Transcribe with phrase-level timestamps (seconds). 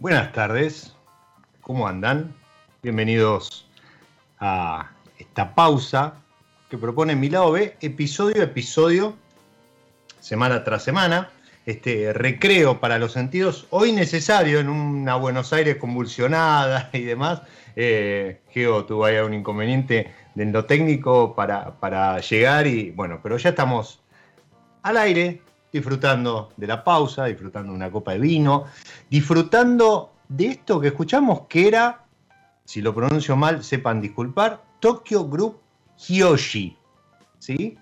[0.00, 0.96] Buenas tardes,
[1.60, 2.34] ¿cómo andan?
[2.82, 3.68] Bienvenidos
[4.38, 6.14] a esta pausa
[6.70, 9.14] que propone mi lado B, episodio a episodio,
[10.18, 11.28] semana tras semana,
[11.66, 17.42] este recreo para los sentidos, hoy necesario en una Buenos Aires convulsionada y demás.
[17.76, 23.36] Eh, Geo tuvo ahí un inconveniente de lo técnico para, para llegar y bueno, pero
[23.36, 24.00] ya estamos
[24.82, 25.42] al aire,
[25.72, 28.64] disfrutando de la pausa, disfrutando de una copa de vino,
[29.08, 32.04] disfrutando de esto que escuchamos que era,
[32.64, 35.60] si lo pronuncio mal, sepan disculpar, Tokyo Group
[35.98, 36.76] Hyoshi.
[37.38, 37.76] ¿sí?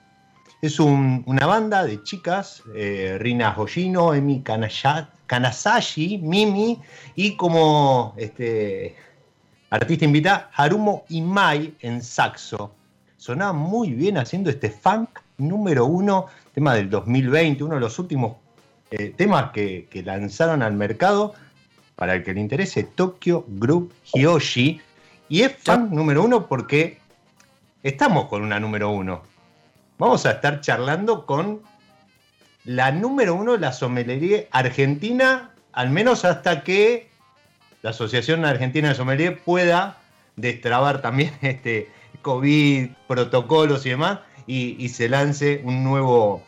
[0.60, 6.80] Es una banda de chicas, eh, Rina Hoshino, Emi Kanasashi, Mimi
[7.14, 8.96] y como este,
[9.70, 12.72] artista invitada Harumo Imai en saxo.
[13.16, 16.26] Sonaba muy bien haciendo este funk número uno
[16.58, 18.32] tema del 2020, uno de los últimos
[18.90, 21.34] eh, temas que, lanzaron al mercado,
[21.94, 24.80] para el que le interese, Tokyo Group Hyoshi.
[25.28, 26.98] Y es fan número uno porque
[27.84, 29.22] estamos con una número uno.
[29.98, 31.60] Vamos a estar charlando con
[32.64, 37.08] la número uno de la sommelería argentina, al menos hasta que
[37.82, 39.98] la Asociación Argentina de Sommelier pueda
[40.34, 41.88] destrabar también este
[42.22, 44.18] COVID, protocolos y demás,
[44.48, 46.42] y se lance un nuevo,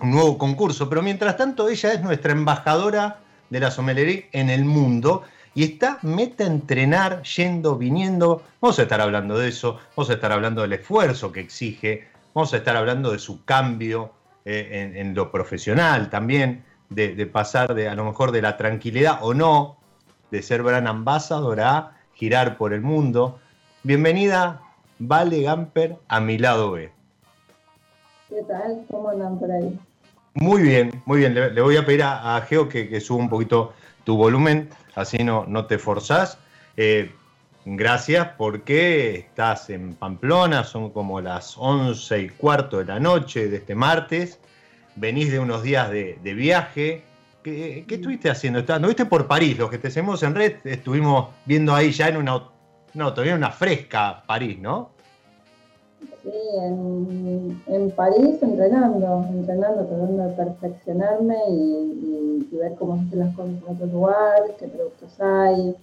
[0.00, 3.18] un nuevo concurso, pero mientras tanto ella es nuestra embajadora
[3.50, 8.42] de la sommelería en el mundo y está meta a entrenar, yendo, viniendo.
[8.60, 12.52] Vamos a estar hablando de eso, vamos a estar hablando del esfuerzo que exige, vamos
[12.54, 14.12] a estar hablando de su cambio
[14.44, 19.34] eh, en, lo profesional también, de, pasar de a lo mejor de la tranquilidad o
[19.34, 19.78] no,
[20.30, 23.40] de ser brand ambassador a girar por el mundo.
[23.82, 24.60] Bienvenida,
[24.98, 26.92] Vale Gamper, a mi lado B.
[28.28, 28.84] ¿Qué tal?
[28.90, 29.78] ¿Cómo andan por ahí?
[30.40, 31.34] Muy bien, muy bien.
[31.34, 33.72] Le, voy a pedir a, Geo que, suba un poquito
[34.04, 36.38] tu volumen, así no, no te forzás.
[36.76, 37.10] Eh,
[37.64, 43.56] gracias porque estás en Pamplona, son como las once y cuarto de la noche de
[43.56, 44.38] este martes.
[44.94, 47.02] Venís de unos días de, viaje.
[47.42, 48.62] ¿Qué, estuviste haciendo?
[48.72, 49.58] ¿Anduviste por París?
[49.58, 52.44] Los que te seguimos en red estuvimos viendo ahí ya en una,
[52.94, 54.92] no, todavía una fresca París, ¿no?
[56.30, 63.52] Sí, en, París entrenando, entrenando, tratando de perfeccionarme y, ver cómo se hacen las cosas
[63.52, 65.76] en otro lugar, qué productos hay.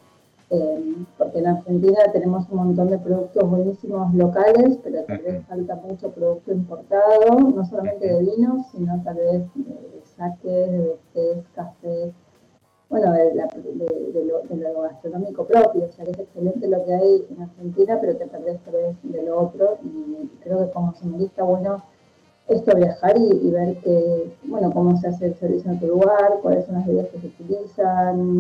[0.52, 5.76] Eh, porque en Argentina tenemos un montón de productos buenísimos locales, pero tal vez falta
[5.76, 12.14] mucho producto importado, no solamente de vinos, sino tal vez de saques, de tés, café,
[12.96, 17.98] bueno, de, lo, gastronómico propio, o sea que es excelente lo que hay en Argentina,
[18.00, 21.84] pero te perdés vez de lo otro y creo que como somelista, bueno,
[22.48, 26.66] esto viajar y, ver que, bueno, cómo se hace el servicio en tu lugar, cuáles
[26.66, 28.40] son las bebidas que se utilizan,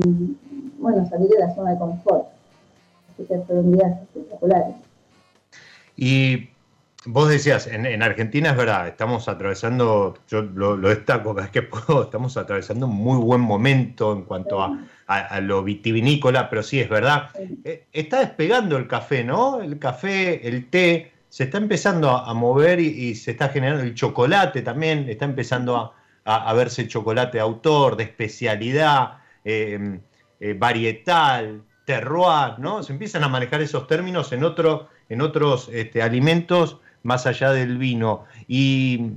[0.79, 2.27] bueno, salir de la zona de confort.
[3.11, 4.75] Así que fueron días espectaculares.
[5.97, 6.49] Y
[7.07, 12.03] Vos decías, en, Argentina es verdad, estamos atravesando, yo lo, destaco cada vez que puedo,
[12.05, 14.79] estamos atravesando un muy buen momento en cuanto a,
[15.41, 17.29] lo vitivinícola, pero sí es verdad.
[17.63, 19.61] Eh, está despegando el café, ¿no?
[19.61, 24.63] El café, el té, se está empezando a, mover y, se está generando el chocolate
[24.63, 25.93] también, está empezando
[26.25, 29.99] a, verse chocolate de autor, de especialidad, eh,
[30.39, 32.81] eh, varietal, terroir, ¿no?
[32.81, 37.77] Se empiezan a manejar esos términos en, otro, en otros este, alimentos más allá del
[37.77, 38.23] vino.
[38.47, 39.11] Y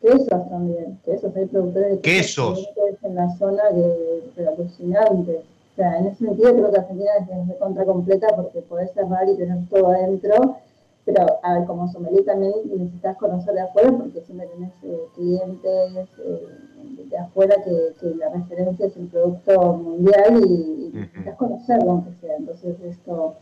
[0.00, 2.68] quesos también, quesos, hay productores de quesos,
[3.02, 5.42] en la zona que es alucinante.
[5.72, 9.28] O sea, en ese sentido creo que Argentina es de contra completa porque podés cerrar
[9.28, 10.56] y tener todo adentro,
[11.04, 16.08] pero a ver, como sommelier también necesitas conocer de afuera porque siempre tenés eh, clientes
[16.24, 22.12] eh, de afuera que, que, la referencia es el producto mundial y, necesitas conocerlo aunque
[22.20, 22.36] sea.
[22.36, 23.34] Entonces esto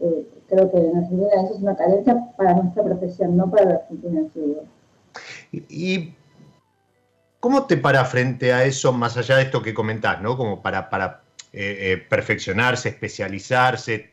[0.00, 3.74] eh, creo que en Argentina eso es una carencia para nuestra profesión, no para la
[3.76, 4.62] Argentina en.
[5.52, 6.14] ¿Y
[7.40, 10.36] cómo te para frente a eso, más allá de esto que comentás, ¿no?
[10.36, 11.22] Como para, para
[11.52, 14.10] eh, eh, perfeccionarse, especializarse,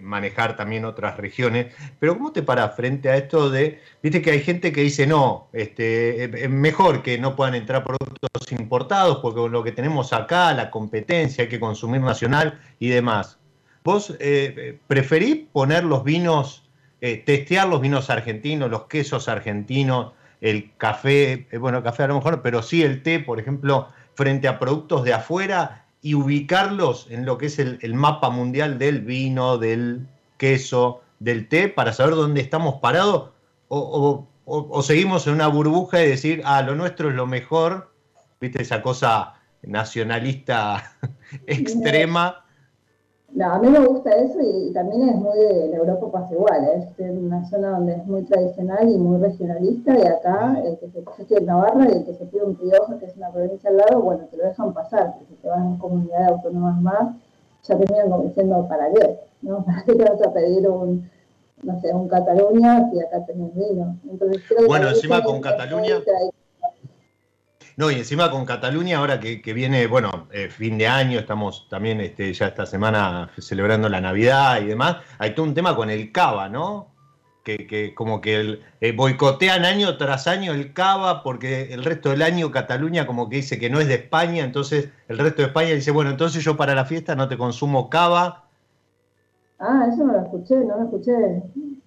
[0.00, 4.40] manejar también otras regiones, pero ¿cómo te para frente a esto de, viste que hay
[4.40, 9.52] gente que dice, no, este, es mejor que no puedan entrar productos importados porque con
[9.52, 13.38] lo que tenemos acá, la competencia, hay que consumir nacional y demás.
[13.86, 16.64] ¿Vos eh, preferís poner los vinos,
[17.00, 20.10] eh, testear los vinos argentinos, los quesos argentinos,
[20.40, 23.86] el café, eh, bueno, café a lo mejor, pero sí el té, por ejemplo,
[24.16, 29.02] frente a productos de afuera y ubicarlos en lo que es el, mapa mundial del
[29.02, 33.30] vino, del queso, del té, para saber dónde estamos parados?
[33.68, 37.92] O, o, seguimos en una burbuja y decir, ah, lo nuestro es lo mejor,
[38.40, 40.92] viste esa cosa nacionalista
[41.46, 42.45] extrema
[43.34, 46.88] no, a mí me gusta eso y, también es muy de Europa pasa igual, ¿eh?
[46.96, 51.02] es una zona donde es muy tradicional y muy regionalista y acá el que se,
[51.02, 53.68] yo estoy en Navarra y el que se pide un Rioja, que es una provincia
[53.68, 57.16] al lado, bueno, te lo dejan pasar, porque si te vas a comunidades autónomas más,
[57.64, 59.20] ya terminan como diciendo, ¿para qué?
[59.42, 59.64] ¿No?
[59.66, 61.10] ¿Para qué te vas a pedir un,
[61.62, 63.96] no sé, un Cataluña si acá tenés vino?
[64.08, 65.96] Entonces, creo bueno, encima con Cataluña...
[67.76, 72.00] No, y encima con Cataluña, ahora que, viene, bueno, eh, fin de año, estamos también
[72.00, 76.10] este, ya esta semana celebrando la Navidad y demás, hay todo un tema con el
[76.10, 76.94] cava, ¿no?
[77.44, 82.50] Que, como que eh, boicotean año tras año el cava porque el resto del año
[82.50, 85.92] Cataluña como que dice que no es de España, entonces el resto de España dice,
[85.92, 88.45] bueno, entonces yo para la fiesta no te consumo cava.
[89.58, 91.12] Ah, eso no lo escuché, no lo escuché.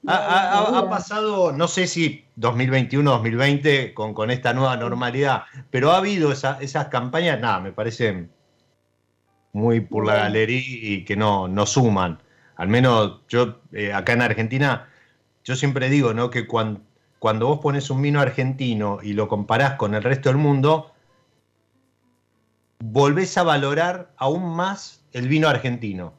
[0.07, 6.31] Ha, pasado, no sé si 2021, 2020, con, con esta nueva normalidad, pero ha habido
[6.31, 8.31] esas campañas, nada, me parecen
[9.53, 12.19] muy por la galería y que no, no suman.
[12.55, 14.87] Al menos yo, eh, acá en Argentina,
[15.43, 16.29] yo siempre digo, ¿no?
[16.29, 16.81] Que cuando,
[17.19, 20.91] cuando vos pones un vino argentino y lo comparás con el resto del mundo,
[22.79, 26.18] volvés a valorar aún más el vino argentino.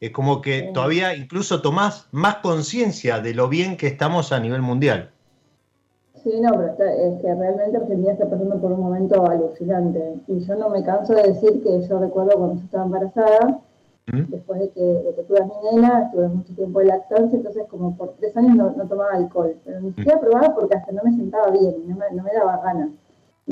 [0.00, 4.62] Es como que todavía incluso tomás más conciencia de lo bien que estamos a nivel
[4.62, 5.10] mundial.
[6.22, 10.14] Sí, no, pero es que realmente Argentina está pasando por un momento alucinante.
[10.26, 13.60] Y yo no me canso de decir que yo recuerdo cuando yo estaba embarazada,
[14.06, 14.22] ¿Mm?
[14.28, 17.64] después de que, de que, tuve a mi nena, estuve mucho tiempo de lactancia, entonces
[17.68, 19.56] como por tres años no, tomaba alcohol.
[19.64, 19.94] Pero ni ¿Mm?
[19.94, 22.90] siquiera probaba porque hasta no me sentaba bien, no me, no me daba ganas.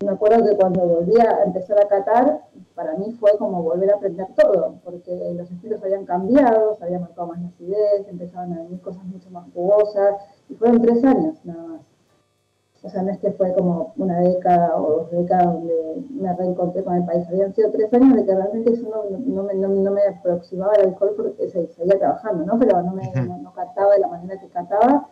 [0.02, 2.42] Me acuerdo que cuando volví a empezar a catar,
[2.74, 6.98] para mí fue como volver a aprender todo, porque los estilos habían cambiado, se había
[6.98, 10.16] marcado más la acidez, empezaban a venir cosas mucho más jugosas,
[10.50, 11.80] y fueron tres años nada más.
[12.82, 16.84] O sea, no es que fue como una década o dos décadas donde me reencontré
[16.84, 17.26] con el país.
[17.26, 21.14] Habían sido tres años de que realmente yo no, me, no, me, aproximaba al alcohol
[21.16, 22.58] porque seguía trabajando, ¿no?
[22.58, 23.10] Pero no me
[23.42, 25.08] no, cataba de la manera que cataba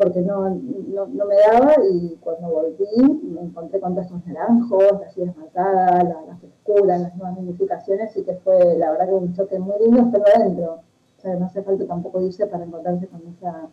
[0.00, 5.16] porque no, no, no, me daba y cuando volví me encontré con estos naranjos, las
[5.18, 9.34] ideas marcadas, la, la, frescura, las nuevas modificaciones y que fue la verdad que un
[9.34, 10.80] choque muy lindo estar adentro.
[11.18, 13.68] O sea, no hace falta tampoco irse para encontrarse con esa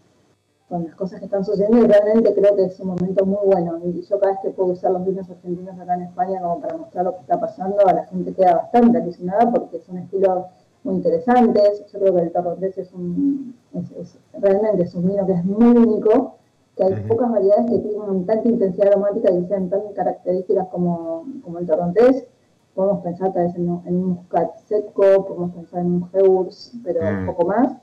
[0.67, 3.79] con las cosas que están sucediendo y realmente creo que es un momento muy bueno
[3.85, 6.75] y yo cada vez que puedo usar los vinos argentinos acá en España como para
[6.75, 10.43] mostrar lo que está pasando a la gente queda bastante alucinada porque son estilos
[10.87, 11.85] muy interesantes.
[11.91, 16.37] Yo creo que el es un, es, realmente es un vino que es muy único
[16.75, 21.59] que hay pocas variedades que tienen tanta intensidad aromática y sean tan características como, como
[21.59, 22.27] el torrontés.
[22.75, 27.23] Podemos pensar tal vez en, un muscat seco, podemos pensar en un Heurs, pero un
[27.23, 27.27] mm.
[27.27, 27.75] poco más.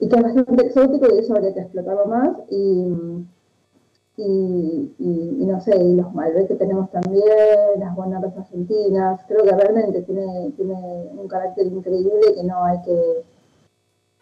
[0.00, 2.30] Y que es bastante exótico y eso habría que explotarlo más.
[2.50, 2.92] Y,
[4.16, 7.24] y, y, no sé, y los Malbec que tenemos también,
[7.78, 13.24] las buenas argentinas, creo que realmente tiene, tiene un carácter increíble que no hay que,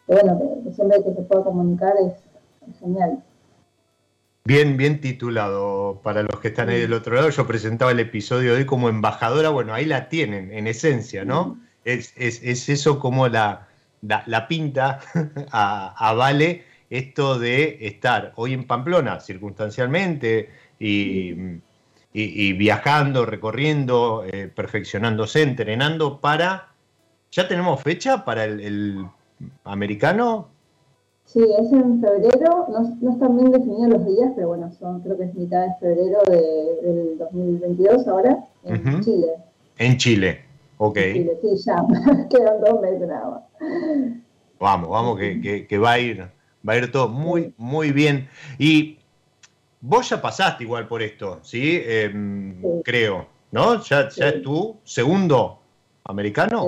[0.08, 2.14] bueno, que, siempre que se pueda comunicar es
[2.80, 3.22] genial.
[4.46, 7.30] Bien, bien titulado para los que están ahí del otro lado.
[7.30, 9.48] Yo presentaba el episodio de hoy como embajadora.
[9.48, 11.58] Bueno, ahí la tienen, en esencia, ¿no?
[11.86, 13.68] Es, eso como la,
[14.02, 15.00] la, pinta
[15.50, 16.62] a, Vale
[16.98, 26.68] esto de estar hoy en Pamplona, circunstancialmente, y, viajando, recorriendo, eh, perfeccionándose, entrenando para.
[27.32, 29.06] ¿Ya tenemos fecha para el
[29.64, 30.48] americano?
[31.24, 35.16] Sí, es en febrero, no, no, están bien definidos los días, pero bueno, son creo
[35.16, 39.26] que es mitad de febrero de, del 2022 ahora, en Chile.
[39.78, 40.44] En Chile,
[40.76, 40.96] ok.
[40.98, 41.84] En Chile, sí, ya,
[42.30, 43.42] quedan dos meses nada más.
[44.60, 46.28] Vamos, vamos, que, que, va a ir,
[46.66, 48.28] va a ir todo muy, muy bien.
[48.58, 48.98] Y
[49.80, 51.80] vos ya pasaste igual por esto, ¿sí?
[51.84, 53.82] Em, creo, ¿no?
[53.82, 55.60] ¿Ya, ya es tu segundo
[56.04, 56.66] americano?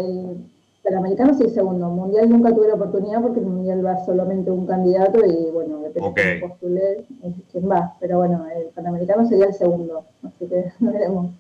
[0.87, 1.89] El americano sí, segundo.
[1.89, 6.23] Mundial nunca tuve la oportunidad porque el mundial va solamente un candidato y bueno, depende
[6.23, 7.95] de cómo postulé, es quién va.
[7.99, 11.33] Pero bueno, el panamericano sería el segundo, así que veremos.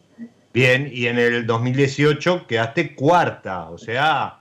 [0.52, 4.40] Bien, y en el 2018 quedaste cuarta, o sea,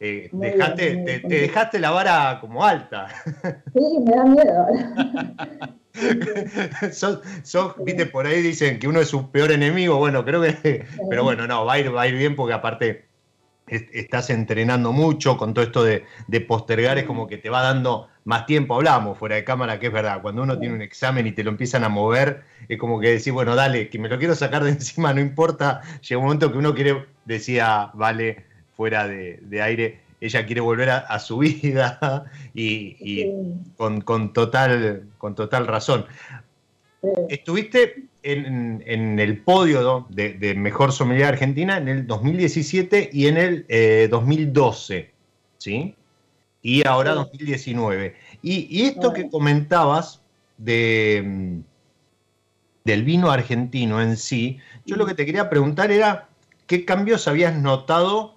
[0.00, 3.08] eh, dejaste, te, dejaste la vara como alta.
[3.72, 4.66] Sí, me da miedo.
[6.92, 11.24] sos, viste, por ahí dicen que uno es su peor enemigo, bueno, creo que, pero
[11.24, 13.06] bueno, no, va a ir, va a ir bien porque aparte
[13.68, 16.04] estás entrenando mucho con todo esto de,
[16.46, 18.76] postergar, es como que te va dando más tiempo.
[18.76, 21.50] Hablamos fuera de cámara, que es verdad, cuando uno tiene un examen y te lo
[21.50, 24.70] empiezan a mover, es como que decís, bueno, dale, que me lo quiero sacar de
[24.70, 25.82] encima, no importa.
[26.00, 28.45] Llega un momento que uno quiere, decía, vale,
[28.76, 33.26] fuera de, aire, ella quiere volver a, su vida y,
[33.76, 36.06] con, total, con total razón.
[37.28, 44.98] Estuviste en, el podio de, Mejor Sommelier Argentina en el 2017 y en el 2012,
[44.98, 45.10] eh,
[45.58, 45.94] ¿sí?
[46.62, 48.16] Y ahora 2019.
[48.42, 50.20] Y, esto que comentabas
[50.58, 51.60] de, mm,
[52.84, 56.28] del vino argentino en sí, yo lo que te quería preguntar era,
[56.66, 58.35] ¿qué cambios habías notado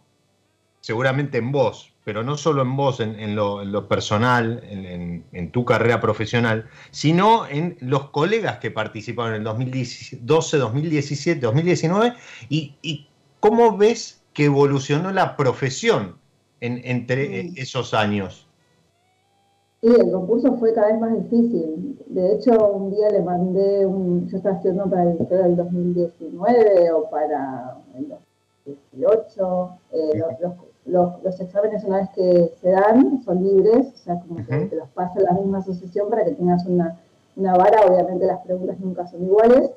[0.81, 6.65] seguramente en vos, pero no solo en vos, en, lo, personal, en, tu carrera profesional,
[6.91, 12.13] sino en los colegas que participaron en el 2012, 2017, 2019,
[12.49, 13.07] y,
[13.39, 16.17] cómo ves que evolucionó la profesión
[16.61, 17.53] entre mm.
[17.57, 18.47] esos años.
[19.81, 21.97] Sí, el concurso fue cada vez más difícil.
[22.07, 24.27] De hecho, un día le mandé un.
[24.27, 28.09] Yo estaba estudiando para el del 2019 o para el
[28.65, 29.69] 2018.
[29.93, 30.53] Eh, los, los,
[30.89, 34.89] los, exámenes una vez que se dan son libres, o sea, como que te los
[34.89, 36.99] pasa la misma asociación para que tengas una,
[37.35, 39.71] una vara, obviamente las preguntas nunca son iguales.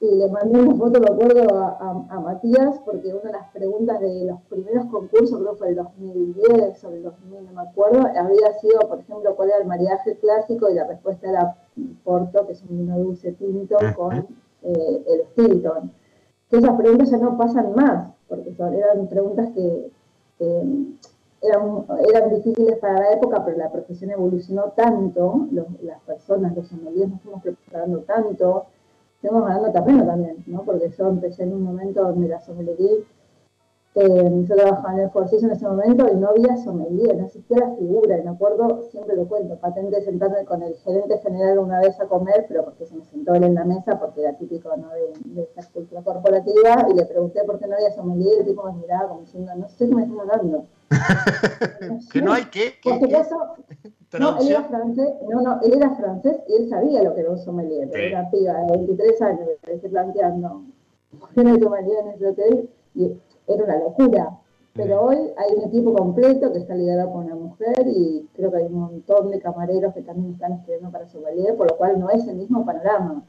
[0.00, 3.98] Y le mandé una foto, me acuerdo, a, a, Matías, porque una de las preguntas
[3.98, 8.06] de los primeros concursos, creo que fue el 2010 o el 2000, no me acuerdo,
[8.06, 11.56] había sido, por ejemplo, cuál era el maridaje clásico y la respuesta era
[12.04, 14.28] Porto, que es un vino dulce tinto, con
[14.62, 15.92] eh, el Stilton.
[16.48, 19.90] Que esas preguntas ya no pasan más, porque son, eran preguntas que,
[20.38, 20.96] eran,
[22.08, 25.48] eran difíciles para la época, pero la profesión evolucionó tanto,
[25.82, 28.66] las personas, los sommeliers nos fuimos preparando tanto,
[29.22, 30.62] estamos ganando terreno también, ¿no?
[30.62, 33.04] Porque yo empecé en un momento donde la sommelier
[33.96, 37.58] eh, yo trabajaba en el Four en ese momento y no había sommelier, no existía
[37.58, 41.78] la figura, y me acuerdo, siempre lo cuento, patente sentarme con el gerente general una
[41.78, 44.76] vez a comer, pero porque se me sentó él en la mesa, porque era típico
[44.76, 44.88] ¿no?
[45.24, 48.64] de, esta cultura corporativa, y le pregunté por qué no había sommelier, y el tipo
[48.64, 50.66] me miraba como diciendo, no sé qué me están hablando.
[52.12, 52.90] que no hay qué, qué,
[54.18, 57.30] no, él era francés, no, no, él era francés y él sabía lo que era
[57.30, 60.62] un sommelier, era piba de 23 años, me estoy planteando,
[61.18, 62.70] ¿por qué no hay sommelier en ese hotel?
[62.94, 63.12] Y
[63.46, 64.38] era una locura.
[64.74, 68.56] Pero hoy hay un equipo completo que está liderado por una mujer y creo que
[68.56, 72.00] hay un montón de camareros que también están estudiando para su validez, por lo cual
[72.00, 73.22] no es el mismo panorama.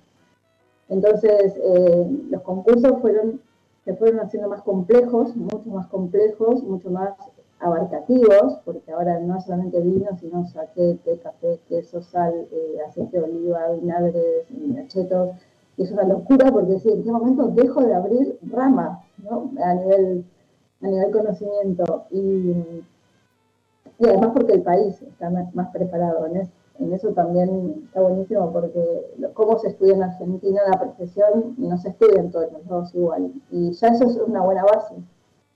[0.89, 3.41] Entonces, eh, los concursos fueron,
[3.84, 7.13] se fueron haciendo más complejos, mucho más complejos, mucho más
[7.60, 13.69] abarcativos, porque ahora no solamente vino, sino saqué, café, queso, sal, eh, aceite de oliva,
[13.79, 14.48] vinagres,
[14.84, 15.29] achetos,
[15.77, 19.51] y es una locura porque sí, en qué momento dejo de abrir ramas ¿no?
[19.63, 20.25] a, nivel,
[20.82, 22.84] a nivel conocimiento y,
[24.00, 26.25] y además porque el país está más, preparado.
[26.27, 31.89] en eso también está buenísimo porque cómo se estudia en Argentina la profesión no se
[31.89, 33.32] estudia en todos los lados igual.
[33.51, 34.96] Y ya eso es una buena base.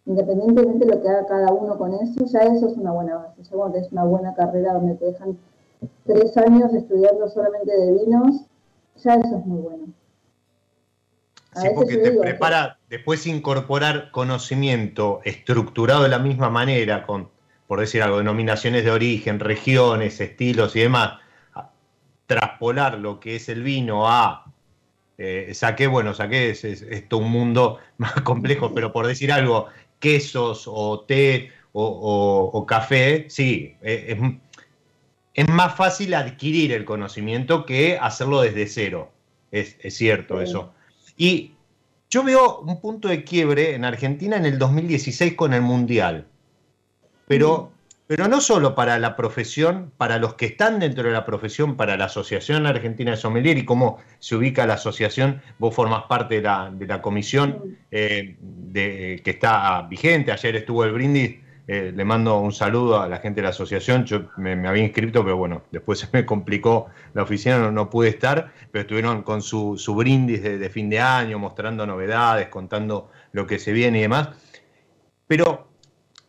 [0.06, 3.44] Independientemente de lo que haga cada uno con eso, ya eso es una buena base.
[3.44, 5.38] Ya cuando es una buena carrera donde te dejan
[6.06, 8.46] tres años estudiando solamente de vinos,
[9.04, 9.84] ya eso es muy bueno.
[11.62, 17.30] Sí, porque te prepara después incorporar conocimiento estructurado de la misma manera, con
[17.68, 21.20] por decir algo, denominaciones de origen, regiones, estilos y demás,
[22.25, 24.46] traspolar lo que es el vino a
[25.22, 29.68] eh, saqué, bueno, saqué es, esto un mundo más complejo, pero por decir algo,
[30.00, 34.18] quesos o té o, café, sí, es,
[35.34, 39.12] es, más fácil adquirir el conocimiento que hacerlo desde cero.
[39.51, 40.74] Es, cierto eso.
[41.20, 41.52] Y
[42.10, 46.26] yo veo un punto de quiebre en Argentina en el 2016 con el Mundial.
[47.28, 47.74] Pero,
[48.08, 51.98] pero no solo para la profesión, para los que están dentro de la profesión, para
[51.98, 56.42] la Asociación Argentina de Sommelier y cómo se ubica la asociación, vos formas parte de
[56.44, 61.36] la, de la comisión eh, de, que está vigente, ayer estuvo el brindis,
[61.72, 64.04] eh, le mando un saludo a la gente de la asociación.
[64.04, 68.10] Yo me, había inscrito, pero bueno, después se me complicó la oficina, no, no pude
[68.10, 73.12] estar, pero estuvieron con su, su brindis de, de, fin de año, mostrando novedades, contando
[73.34, 74.30] lo que se viene y demás.
[75.28, 75.68] Pero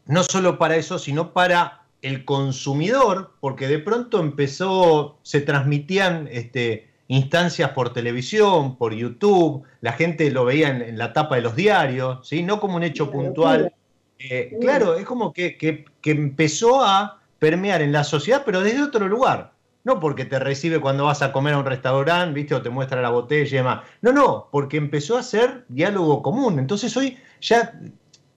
[0.04, 6.90] no solo para eso, sino para el consumidor, porque de pronto empezó, se transmitían este,
[7.08, 12.28] instancias por televisión, por YouTube, la gente lo veía en, la tapa de los diarios,
[12.28, 12.42] ¿sí?
[12.42, 13.72] no como un hecho puntual.
[14.22, 19.08] Eh, claro, es como que, que, empezó a permear en la sociedad, pero desde otro
[19.08, 19.52] lugar.
[19.82, 22.54] No porque te recibe cuando vas a comer a un restaurante, ¿viste?
[22.54, 23.80] O te muestra la botella y demás.
[24.02, 26.58] No, no, porque empezó a ser diálogo común.
[26.58, 27.80] Entonces hoy ya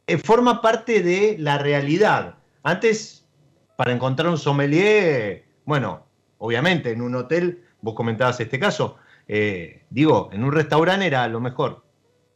[0.08, 2.36] eh, forma parte de la realidad.
[2.64, 3.26] Antes,
[3.76, 6.06] para encontrar un sommelier, bueno,
[6.38, 8.96] obviamente en un hotel, vos comentabas este caso,
[9.28, 11.84] eh, digo, en un restaurante era a lo mejor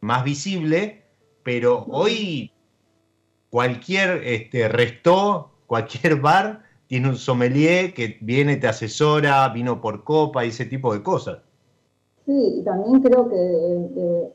[0.01, 1.05] más visible,
[1.43, 2.51] pero hoy
[3.57, 10.45] cualquier este, resto, cualquier bar tiene un sommelier que viene, te asesora, vino por copa
[10.45, 11.39] y ese tipo de cosas.
[12.27, 14.29] Sí, y también creo que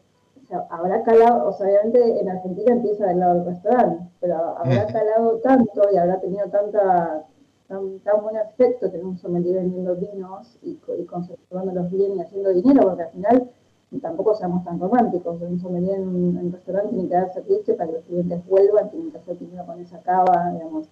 [0.71, 5.39] habrá calado, o sea, obviamente en Argentina empieza del lado del restaurante, pero habrá calado
[5.45, 7.25] tanto y habrá tenido tanta,
[7.69, 12.81] tan, buen efecto tener un sommelier vendiendo vinos y, y conservándolos bien y haciendo dinero,
[12.89, 13.51] porque al final
[14.01, 15.41] tampoco seamos tan románticos.
[15.43, 19.11] Un sommelier en un restaurante tiene que darse triste para que los clientes vuelvan, tienen
[19.11, 20.89] que hacer dinero con esa cava, digamos.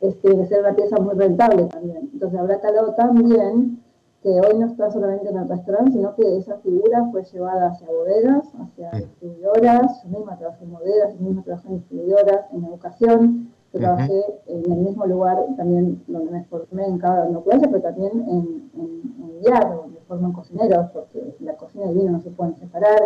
[0.00, 2.10] Es, tiene que ser una pieza muy rentable también.
[2.12, 3.82] Entonces habrá calado tan bien
[4.22, 7.88] que hoy no está solamente en el restaurante, sino que esa figura fue llevada hacia
[7.88, 13.52] bodegas, hacia distribuidoras, yo misma trabajé en bodegas, yo misma trabajé en distribuidoras, en educación,
[13.72, 17.82] yo trabajé en el mismo lugar también donde me formé en cada no clase, pero
[17.82, 22.30] también en, en, en donde forman cocineros, porque la cocina y el vino no se
[22.30, 23.00] pueden separar.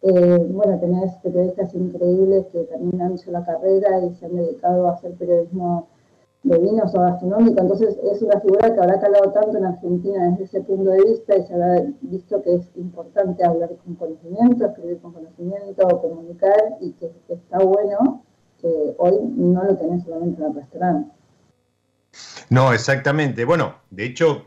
[0.00, 4.88] Eh, bueno, tenés periodistas increíbles que también han hecho la carrera y se han dedicado
[4.88, 5.88] a hacer periodismo
[6.44, 7.60] de vinos o gastronómico.
[7.60, 11.36] Entonces es una figura que habrá calado tanto en Argentina desde ese punto de vista
[11.36, 16.92] y se habrá visto que es importante hablar con conocimiento, escribir con conocimiento, comunicar y
[16.92, 18.22] que, está bueno
[18.60, 21.12] que hoy no lo tenés solamente en el restaurante.
[22.50, 23.44] No, exactamente.
[23.44, 24.44] Bueno, de hecho,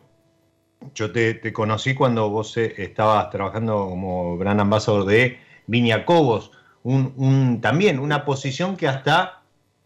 [0.93, 6.51] yo te, conocí cuando vos eh, estabas trabajando como gran ambasador de Viña Cobos,
[6.83, 9.41] un, también una posición que hasta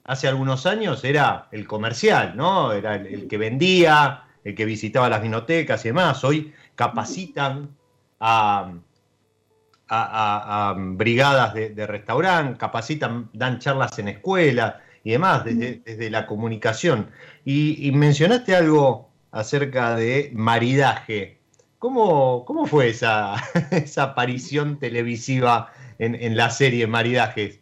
[0.06, 2.72] hace algunos años era el comercial, ¿no?
[2.72, 6.24] Era el, que vendía, el que visitaba las vinotecas y demás.
[6.24, 7.76] Hoy capacitan
[8.20, 8.74] a,
[10.78, 17.10] brigadas de, restaurante, capacitan, dan charlas en escuelas y demás, desde, la comunicación.
[17.44, 21.38] Y, mencionaste algo acerca de maridaje.
[21.78, 23.36] ¿Cómo, cómo fue esa,
[23.72, 27.60] esa aparición televisiva en, en la serie Maridajes?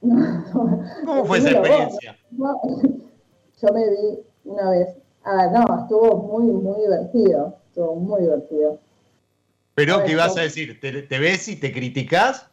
[0.00, 2.18] ¿Cómo fue esa experiencia?
[2.32, 4.88] yo me vi una vez.
[5.24, 7.56] Ah, no, estuvo muy, muy divertido.
[7.68, 8.80] Estuvo muy divertido.
[9.76, 10.80] ¿Pero qué ibas a decir?
[10.80, 12.50] ¿Te, ves y te criticas?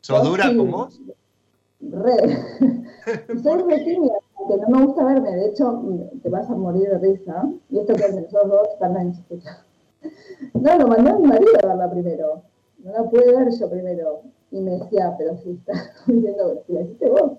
[0.00, 1.00] ¿Sos dura con vos?
[1.80, 2.16] Re.
[3.42, 4.14] Soy re tímida,
[4.46, 5.34] que no me gusta verme.
[5.34, 5.82] De hecho,
[6.22, 7.50] te vas a morir de risa.
[7.70, 9.64] Y esto que entre nosotros dos también se escucha.
[10.54, 12.42] No, lo mandé a mi marido a verla primero.
[12.78, 14.22] No la pude ver yo primero.
[14.50, 17.32] Y me decía, pero si estás diciendo, si la hiciste vos,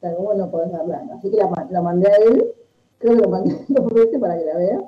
[0.00, 1.02] ¿cómo no podés verla?
[1.16, 2.54] Así que la, mandé a él,
[2.98, 4.80] creo que lo mandé dos veces para que la vea.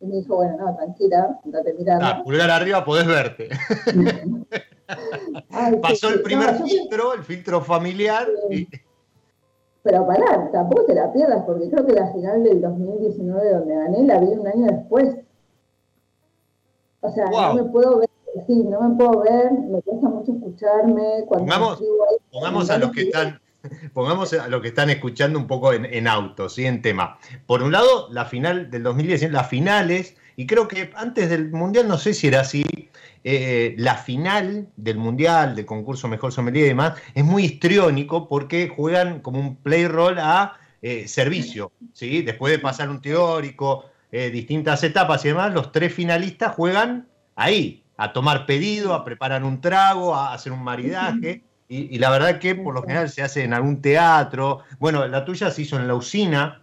[0.00, 2.04] Y me dijo, bueno, no, tranquila, andate mirando.
[2.04, 3.50] Ah, pulgar arriba podés verte.
[5.80, 8.26] Pasó el primer filtro, el filtro familiar.
[8.50, 8.66] Y...
[9.82, 14.02] pero pará, tampoco te la pierdas, porque creo que la final del 2019 donde gané
[14.04, 15.16] la vi un año después.
[17.00, 18.08] O sea, no me puedo ver,
[18.46, 21.24] sí, no me puedo ver, me cuesta mucho escucharme.
[21.26, 21.82] Cuando pongamos,
[22.30, 23.40] pongamos a los que están,
[23.92, 26.64] pongamos a los que están escuchando un poco en, en auto, ¿sí?
[26.64, 27.18] En tema.
[27.46, 31.88] Por un lado, la final del 2019, las finales, y creo que antes del Mundial,
[31.88, 32.64] no sé si era así,
[33.24, 38.68] eh, la final del Mundial, del concurso Mejor Sommelier y demás, es muy histriónico porque
[38.68, 41.70] juegan como un play roll a eh, servicio.
[41.92, 42.22] ¿sí?
[42.22, 47.06] Después de pasar un teórico, eh, distintas etapas y demás, los tres finalistas juegan
[47.36, 51.44] ahí, a tomar pedido, a preparar un trago, a hacer un maridaje.
[51.68, 54.60] Y, la verdad que por lo general se hace en algún teatro.
[54.78, 56.62] Bueno, la tuya se hizo en la usina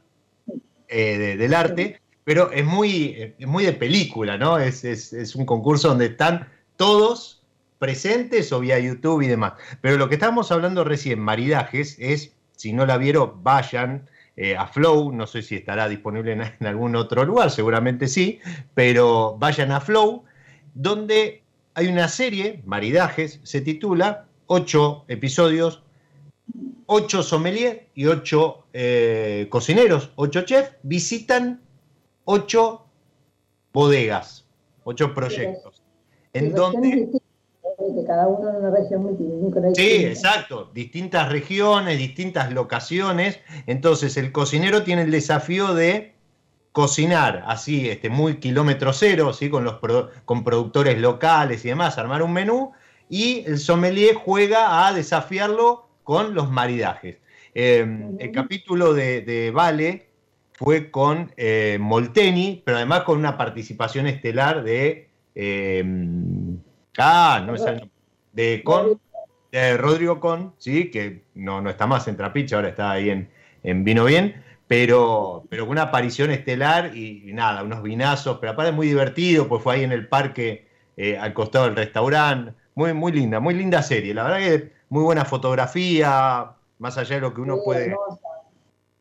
[0.87, 4.59] del arte pero es muy, muy de película, ¿no?
[4.59, 7.41] Es, un concurso donde están todos
[7.79, 9.53] presentes o vía YouTube y demás.
[9.81, 14.67] Pero lo que estábamos hablando recién, maridajes, es, si no la vieron, vayan eh, a
[14.67, 18.39] Flow, no sé si estará disponible en, algún otro lugar, seguramente sí,
[18.75, 20.23] pero vayan a Flow,
[20.75, 21.41] donde
[21.73, 25.81] hay una serie, maridajes, se titula, ocho episodios,
[26.85, 31.61] ocho sommeliers y ocho eh, cocineros, ocho chefs, visitan
[32.31, 32.85] ocho
[33.73, 34.45] bodegas,
[34.83, 35.81] ocho proyectos.
[36.33, 37.09] En donde...
[38.05, 40.69] cada uno en una región Sí, exacto.
[40.71, 43.39] Distintas regiones, distintas locaciones.
[43.65, 46.13] Entonces el cocinero tiene el desafío de
[46.71, 49.49] cocinar así, este, muy kilómetro cero, ¿sí?
[49.49, 49.79] con, los
[50.25, 52.73] con productores locales y demás, armar un menú.
[53.09, 57.17] Y el sommelier juega a desafiarlo con los maridajes.
[57.55, 60.08] Eh, el capítulo de, de Vale
[60.59, 65.07] fue con eh, Molteni, pero además con una participación estelar de.
[65.33, 65.81] Eh,
[66.97, 67.89] ah, no es el
[68.33, 68.99] De Con,
[69.53, 70.91] de Rodrigo Con, ¿sí?
[70.91, 73.29] que no, no está más en Trapiche, ahora está ahí en,
[73.63, 78.73] en Vino Bien, pero, pero con una aparición estelar y, nada, unos vinazos, pero aparte
[78.73, 80.67] muy divertido, pues fue ahí en el parque
[80.97, 82.51] eh, al costado del restaurante.
[82.75, 84.13] Muy, muy linda, muy linda serie.
[84.13, 87.95] La verdad que muy buena fotografía, más allá de lo que uno puede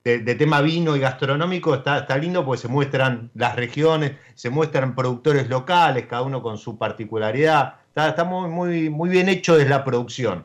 [0.05, 4.95] de, tema vino y gastronómico está, está lindo porque se muestran las regiones, se muestran
[4.95, 7.75] productores locales, cada uno con su particularidad.
[7.95, 10.45] Está, muy, muy, muy bien hecho desde la producción.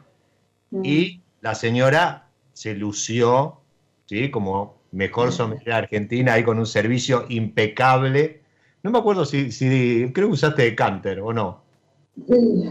[0.72, 0.82] Mm.
[0.84, 3.58] Y la señora se lució,
[4.06, 4.32] ¿sí?
[4.32, 8.42] Como mejor sommelier argentina, ahí con un servicio impecable.
[8.82, 11.62] No me acuerdo si, si creo que usaste de Canter o no.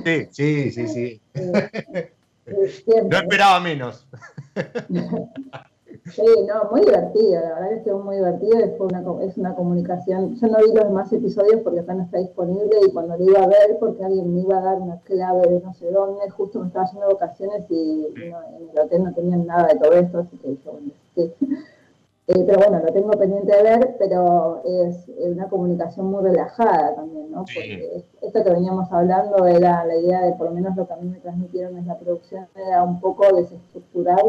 [0.04, 1.20] Sí, sí, sí, sí.
[3.08, 4.06] no esperaba menos.
[6.04, 10.34] Sí, no, muy divertido, la verdad que estuvo muy divertido, fue una, es una comunicación,
[10.34, 13.40] yo no vi los demás episodios porque acá no está disponible y cuando lo iba
[13.40, 16.58] a ver porque alguien me iba a dar una clave de no sé dónde, justo
[16.58, 20.36] me estaba haciendo vacaciones y en el hotel no tenían nada de todo esto, así
[20.38, 21.32] que yo, bueno, sí.
[22.28, 27.32] Eh, pero bueno, lo tengo pendiente de ver, pero es una comunicación muy relajada también,
[27.32, 27.44] ¿no?
[27.52, 30.96] Porque esto que veníamos hablando era la idea de, por lo menos lo que a
[30.98, 34.22] mí me transmitieron en la producción, era un poco desestructurar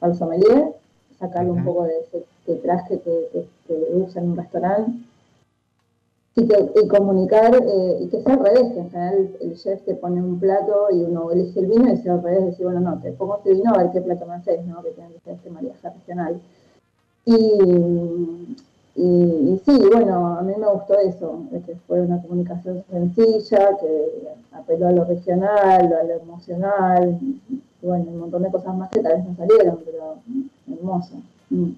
[0.00, 0.74] al sommelier
[1.18, 3.46] sacarle un poco de ese traje que,
[3.92, 4.92] usa en un restaurante
[6.36, 7.52] y, comunicar
[8.00, 11.02] y que sea al revés, que en general el, chef te pone un plato y
[11.02, 13.72] uno elige el vino y sea al revés, decir, bueno, no, te pongo este vino
[13.74, 14.82] a ver qué plato me haces, ¿no?
[14.82, 16.40] que tiene que ser este mariaje regional.
[17.24, 18.56] Y,
[18.94, 24.88] y, sí, bueno, a mí me gustó eso, que fue una comunicación sencilla, que apeló
[24.88, 27.40] a lo regional, a lo emocional, y
[27.82, 30.16] bueno, un montón de cosas más que tal vez no salieron, pero
[30.72, 31.22] hermoso.
[31.50, 31.70] Mm.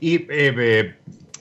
[0.00, 0.94] Y eh, eh,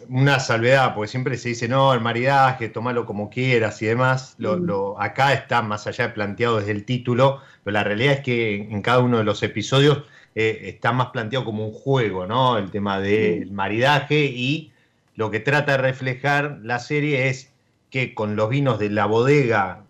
[0.09, 4.35] una salvedad, porque siempre se dice, no, el maridaje, tomalo como quieras y demás.
[4.37, 5.01] Lo, mm.
[5.01, 8.81] acá está más allá de planteado desde el título, pero la realidad es que en,
[8.81, 10.03] cada uno de los episodios
[10.35, 12.57] eh, está más planteado como un juego, ¿no?
[12.57, 14.71] El tema del maridaje y
[15.15, 17.51] lo que trata de reflejar la serie es
[17.89, 19.83] que con los vinos de la bodega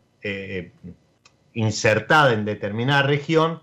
[1.58, 3.62] insertada en determinada región,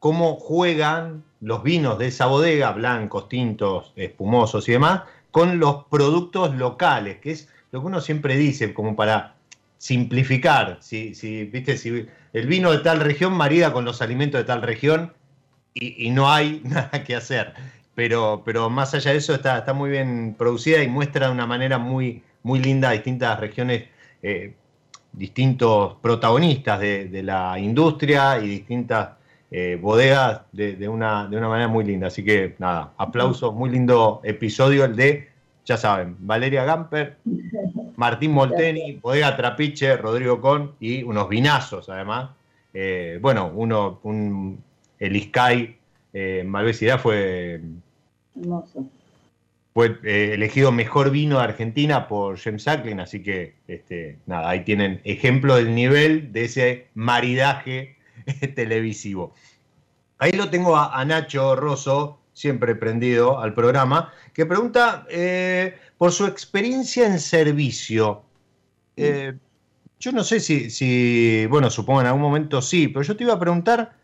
[0.00, 6.54] cómo juegan los vinos de esa bodega, blancos, tintos, espumosos y demás, con los productos
[6.56, 9.34] locales, que es lo que uno siempre dice, como para
[9.76, 10.78] simplificar.
[10.80, 11.76] Si, si, ¿viste?
[11.76, 15.12] si el vino de tal región marida con los alimentos de tal región
[15.74, 17.52] y, no hay nada que hacer.
[17.94, 21.46] Pero, pero más allá de eso está, está muy bien producida y muestra de una
[21.46, 23.84] manera muy, muy linda distintas regiones
[24.22, 24.54] eh,
[25.12, 29.10] distintos protagonistas de, la industria y distintas
[29.56, 32.08] eh, bodegas de, una, de una manera muy linda.
[32.08, 35.28] Así que nada, aplausos, muy lindo episodio el de,
[35.64, 37.18] ya saben, Valeria Gamper,
[37.96, 42.30] Martín Molteni, Bodega Trapiche, Rodrigo Con y unos vinazos además.
[42.72, 44.60] Eh, bueno, uno, un,
[44.98, 45.76] el Sky
[46.12, 47.60] eh, Malvesidad fue,
[49.72, 54.64] fue eh, elegido mejor vino de Argentina por James Sacklin, así que este, nada, ahí
[54.64, 57.93] tienen ejemplo del nivel de ese maridaje
[58.54, 59.34] televisivo.
[60.18, 66.26] Ahí lo tengo a, Nacho Rosso, siempre prendido al programa, que pregunta eh, por su
[66.26, 68.22] experiencia en servicio.
[68.96, 69.34] Eh,
[69.98, 73.34] yo no sé si, si, bueno, supongo en algún momento sí, pero yo te iba
[73.34, 73.96] a preguntar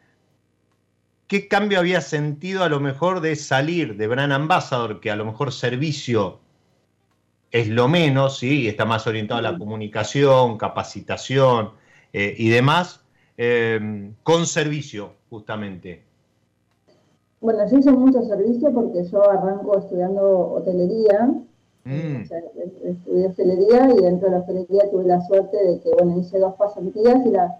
[1.27, 5.25] qué cambio había sentido a lo mejor de salir de Brand Ambassador, que a lo
[5.25, 6.41] mejor servicio
[7.51, 8.69] es lo menos, ¿sí?
[8.69, 11.73] está más orientado a la comunicación, capacitación
[12.13, 13.00] eh, y demás,
[13.43, 16.03] eh, con servicio, justamente.
[17.41, 21.33] Bueno, yo hice mucho servicio porque yo arranco estudiando hotelería,
[21.85, 22.23] mm.
[22.85, 26.55] estudié hotelería y dentro de la hotelería tuve la suerte de que, bueno, hice dos
[26.57, 27.57] pasantías y la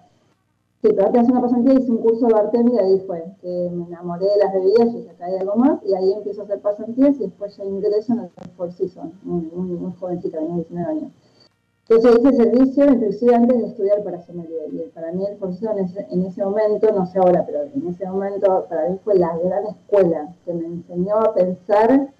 [0.83, 3.23] Sí, pero antes de hacer una pasantía hice un curso de bartender y ahí fue,
[3.43, 6.45] que me enamoré de las bebidas y acá hay algo más, y ahí empiezo a
[6.45, 10.55] hacer pasantías y después ya ingreso en el Four Seasons, muy, muy, muy jovencita, tenía
[10.57, 11.13] 19 años.
[11.91, 15.97] Entonces hice servicio, inclusive antes de estudiar para sommelier, y para mí el Four Seasons
[16.09, 19.67] en ese momento, no sé ahora, pero en ese momento para mí fue la gran
[19.67, 22.11] escuela que me enseñó a pensar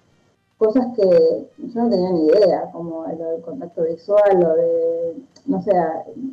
[0.59, 5.63] cosas que yo no tenía ni idea, como lo del contacto visual, lo de, no
[5.63, 5.71] sé,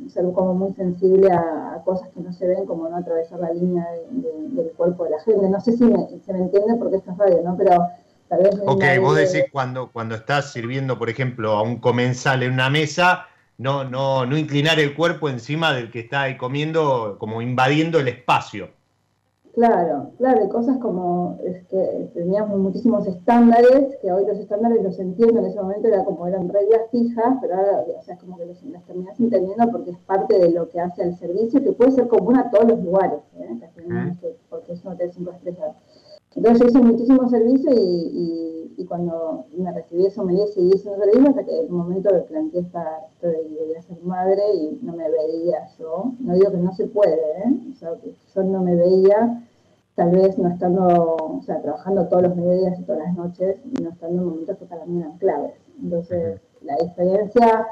[0.09, 3.87] ser como muy sensible a, cosas que no se ven, como no atravesar la línea
[4.09, 5.47] del cuerpo de la gente.
[5.47, 7.55] No sé si se me entiende porque esto es radio, ¿no?
[7.55, 7.87] Pero
[8.27, 8.55] tal vez...
[8.65, 13.27] Ok, vos decís cuando, cuando estás sirviendo, por ejemplo, a un comensal en una mesa,
[13.57, 18.07] no, no, no inclinar el cuerpo encima del que está ahí comiendo, como invadiendo el
[18.07, 18.69] espacio.
[19.57, 24.99] Claro, claro, y cosas como es que teníamos muchísimos estándares, que hoy los estándares los
[24.99, 28.37] entiendo, en ese momento era como eran reglas fijas, pero ahora o sea, es como
[28.37, 31.71] que los, las terminas entendiendo porque es parte de lo que hace el servicio, que
[31.71, 33.59] puede ser común a todos los lugares, ¿eh?
[34.47, 35.75] porque es un hotel cinco estrellas.
[36.37, 41.29] Entonces yo hice muchísimo servicio y, y, cuando me recibí eso me seguí haciendo servicio
[41.29, 45.09] hasta que en un momento me planteé esta, esto de, ser madre y no me
[45.09, 46.13] veía yo.
[46.19, 47.71] No digo que no se puede, ¿eh?
[47.73, 49.43] o sea, que yo no me veía
[49.95, 53.89] tal vez no estando, o sea, trabajando todos los mediodías y todas las noches, no
[53.89, 55.55] estando en momentos que para mí eran claves.
[55.81, 57.67] Entonces, la diferencia,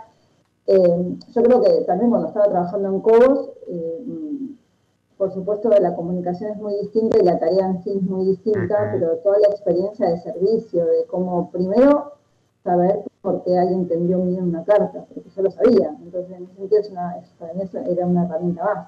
[0.65, 4.03] eh, yo creo que también cuando estaba trabajando en Cobos, eh,
[5.17, 8.89] por supuesto la comunicación es muy distinta y la tarea en sí es muy distinta,
[8.91, 12.13] pero toda la experiencia de servicio, de cómo primero
[12.63, 15.95] saber por qué alguien entendió bien una carta, porque yo lo sabía.
[16.03, 18.87] Entonces, en ese sentido, es una, para mí era una herramienta más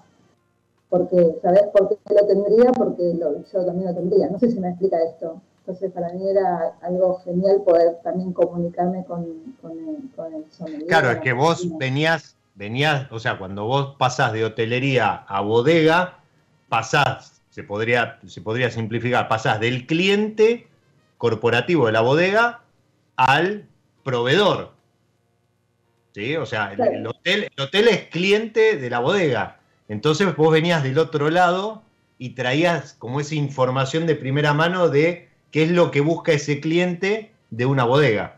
[0.90, 4.30] porque sabes por qué lo tendría, porque yo también lo tendría.
[4.30, 5.42] No sé si me explica esto.
[5.60, 10.46] Entonces, para mí era algo genial poder también comunicarme con, el, con
[10.88, 16.20] Claro, es que vos venías, venías, o sea, cuando vos pasás de hotelería a bodega,
[16.68, 20.68] pasás, se podría, se podría simplificar, pasás del cliente
[21.18, 22.62] corporativo de la bodega
[23.16, 23.66] al
[24.04, 24.74] proveedor.
[26.14, 26.36] ¿Sí?
[26.36, 29.60] O sea, el, hotel, el hotel es cliente de la bodega.
[29.88, 31.84] Entonces vos venías del otro lado
[32.18, 36.60] y traías como esa información de primera mano de qué es lo que busca ese
[36.60, 38.37] cliente de una bodega.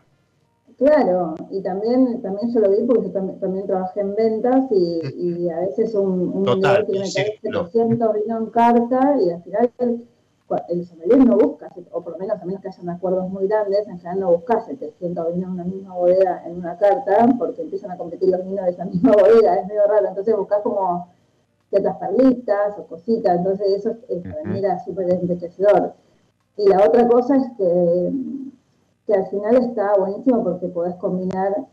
[0.80, 5.60] Claro, y también, también yo lo vi porque yo también, trabajé en ventas y, a
[5.60, 10.08] veces un, un vendedor tiene que 700 vino en carta y al final el,
[10.70, 13.86] el sommelier no busca, o por lo menos a menos que hayan acuerdos muy grandes,
[13.88, 17.90] en general no busca 700 vinos en una misma bodega en una carta porque empiezan
[17.90, 21.08] a competir los vinos de esa misma bodega, es medio raro, entonces buscas como
[21.70, 25.92] otras perlitas o cositas, entonces eso es, para mí era súper enriquecedor.
[26.56, 28.12] Y la otra cosa es que,
[29.12, 31.66] al final está buenísimo porque podés combinar,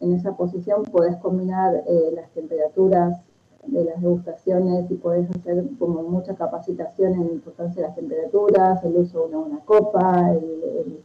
[0.00, 3.20] en esa posición podés combinar eh, las temperaturas
[3.66, 9.28] de las degustaciones y podés hacer como mucha capacitación en la las temperaturas, el uso
[9.28, 11.00] de una, copa, el,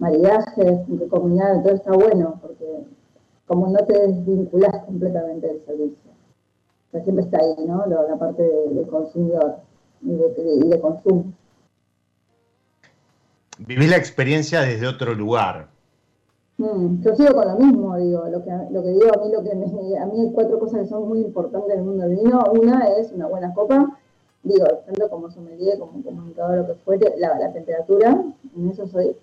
[0.00, 2.84] el combinar, todo está bueno porque
[3.46, 6.08] como no te desvinculás completamente del servicio
[7.02, 7.84] siempre está ahí, ¿no?
[7.86, 9.56] La, parte de, consumidor
[10.02, 11.32] y de, consumo.
[13.58, 15.68] Viví la experiencia desde otro lugar.
[16.58, 19.42] Mm, yo sigo con lo mismo, digo, lo que, lo que digo, a mí, lo
[19.42, 22.44] que a mí hay cuatro cosas que son muy importantes en el mundo del vino.
[22.52, 23.96] Una es una buena copa,
[24.42, 28.24] digo, tanto como sommelier, como comunicador, lo que fuere, la, la temperatura,
[28.56, 29.16] en eso soy,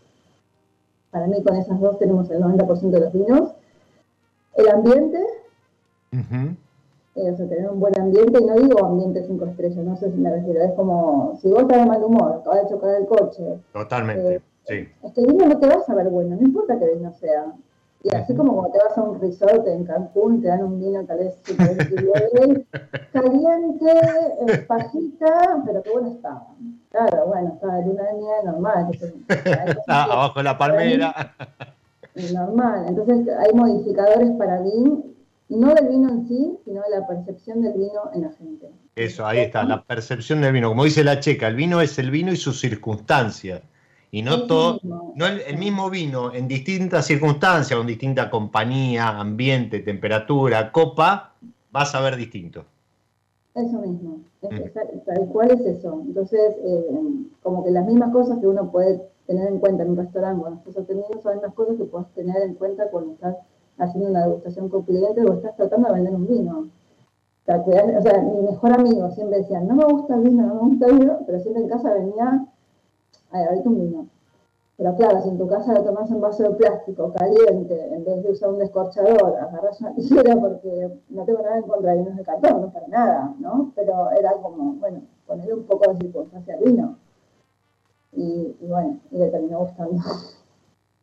[1.11, 3.51] para mí con esas dos tenemos el 90% de los vinos.
[4.55, 5.19] El ambiente,
[7.15, 10.11] eh, o sea, tener un buen ambiente, y no digo ambiente cinco estrellas, no sé
[10.11, 13.05] si me refiero, es como, si vos estás de mal humor, acabas de chocar el
[13.05, 13.59] coche.
[13.71, 14.87] Totalmente, eh, sí.
[15.03, 17.53] Es que el vino no te vas a ver bueno, no importa que vino sea.
[18.03, 21.03] Y así como cuando te vas a un resort en Cancún, te dan un vino
[21.05, 21.41] tal vez
[23.11, 26.45] caliente, pajita, pero que bueno estaba.
[26.91, 28.91] Claro, bueno, está de luna de miel, normal.
[29.87, 31.33] Ah, abajo de la palmera.
[32.33, 32.85] Normal.
[32.87, 35.03] Entonces hay modificadores para vino,
[35.49, 38.69] no del vino en sí, sino de la percepción del vino en la gente.
[38.95, 40.69] Eso, ahí está, la percepción del vino.
[40.69, 43.61] Como dice la checa, el vino es el vino y sus circunstancias.
[44.11, 50.71] Y no todo, no el, mismo vino en distintas circunstancias, con distinta compañía, ambiente, temperatura,
[50.71, 51.33] copa,
[51.71, 52.63] vas a ver distinto.
[53.53, 56.01] Eso mismo, tal cual es eso.
[56.05, 56.85] Entonces, eh,
[57.41, 60.59] como que las mismas cosas que uno puede tener en cuenta en un restaurante cuando
[60.59, 63.35] estás atendiendo son las mismas cosas que puedes tener en cuenta cuando estás
[63.77, 66.69] haciendo una degustación con clientes o estás tratando de vender un vino.
[67.47, 70.87] O sea, mi mejor amigo siempre decía, no me gusta el vino, no me gusta
[70.87, 72.47] el vino, pero siempre en casa venía,
[73.31, 74.07] a ver, un vino.
[74.77, 78.23] Pero claro, si en tu casa lo tomas en vaso de plástico caliente, en vez
[78.23, 82.17] de usar un descorchador, agarras una tijera porque no tengo nada en contra de vinos
[82.17, 83.71] de cartón, no para nada, ¿no?
[83.75, 86.97] Pero era como, bueno, ponerle un poco de circunstancia al vino.
[88.11, 90.01] Y, bueno, y le terminó gustando.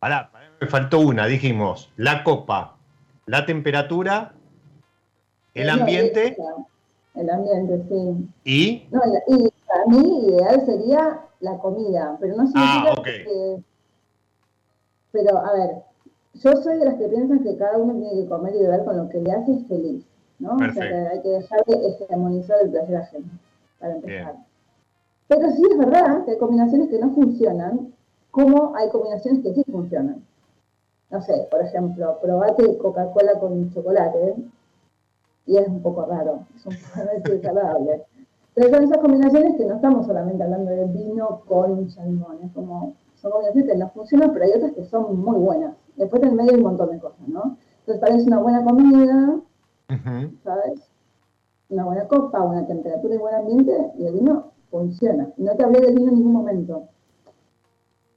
[0.02, 2.74] Pará, me faltó una, dijimos, la copa,
[3.26, 4.32] la temperatura,
[5.54, 6.36] el ambiente.
[7.14, 8.28] El ambiente, sí.
[8.42, 8.88] ¿Y?
[8.90, 13.62] No, y para mí ideal sería la comida, pero no significa ah, que...
[15.12, 15.70] Pero, a ver,
[16.34, 18.96] yo soy de las que piensan que cada uno tiene que comer y beber con
[18.96, 20.04] lo que le hace feliz,
[20.40, 20.56] ¿no?
[20.56, 23.28] O sea, que hay que dejar de hegemonizar el placer ajeno,
[23.78, 24.34] para empezar.
[25.28, 27.92] Pero sí es verdad que hay combinaciones que no funcionan,
[28.32, 30.24] como hay combinaciones que sí funcionan.
[31.10, 34.34] No sé, por ejemplo, probate Coca-Cola con chocolate,
[35.46, 36.72] y es un poco raro, es un
[37.22, 38.02] poco desagradable.
[38.54, 42.94] Pero son esas combinaciones que no estamos solamente hablando de vino con salmón, es como,
[43.16, 45.74] son combinaciones que no funcionan, pero hay otras que son muy buenas.
[45.96, 47.58] Después en medio hay un montón de cosas, ¿no?
[47.80, 49.40] Entonces tal vez una buena comida,
[50.42, 50.80] ¿sabes?
[51.68, 55.30] Una buena copa, buena temperatura y buen ambiente, y el vino funciona.
[55.36, 56.88] No te hablé del vino en ningún momento.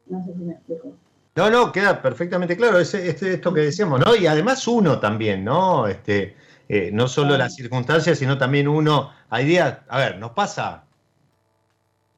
[0.07, 0.95] No sé si me explico.
[1.35, 4.15] No, no, queda perfectamente claro, es, es, esto que decíamos, ¿no?
[4.15, 5.85] Y además uno también, ¿no?
[5.87, 6.35] Este,
[6.69, 10.85] eh, no solo las circunstancias, sino también uno, hay días, a ver, nos pasa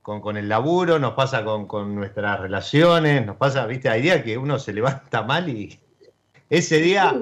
[0.01, 4.57] con, el laburo, nos pasa con, nuestras relaciones, nos pasa, viste, hay días que uno
[4.57, 5.77] se levanta mal y
[6.49, 7.13] ese día,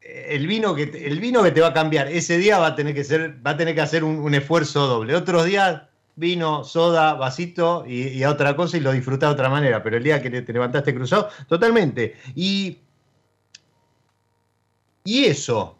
[0.00, 2.94] el vino que, el vino que te va a cambiar, ese día va a tener
[2.94, 5.14] que, ser, va a tener que hacer un, esfuerzo doble.
[5.14, 5.82] Otros días,
[6.18, 10.02] vino, soda, vasito y, a otra cosa y lo disfrutas de otra manera, pero el
[10.02, 12.16] día que te levantaste cruzado, totalmente.
[12.34, 12.78] Y,
[15.04, 15.78] y eso,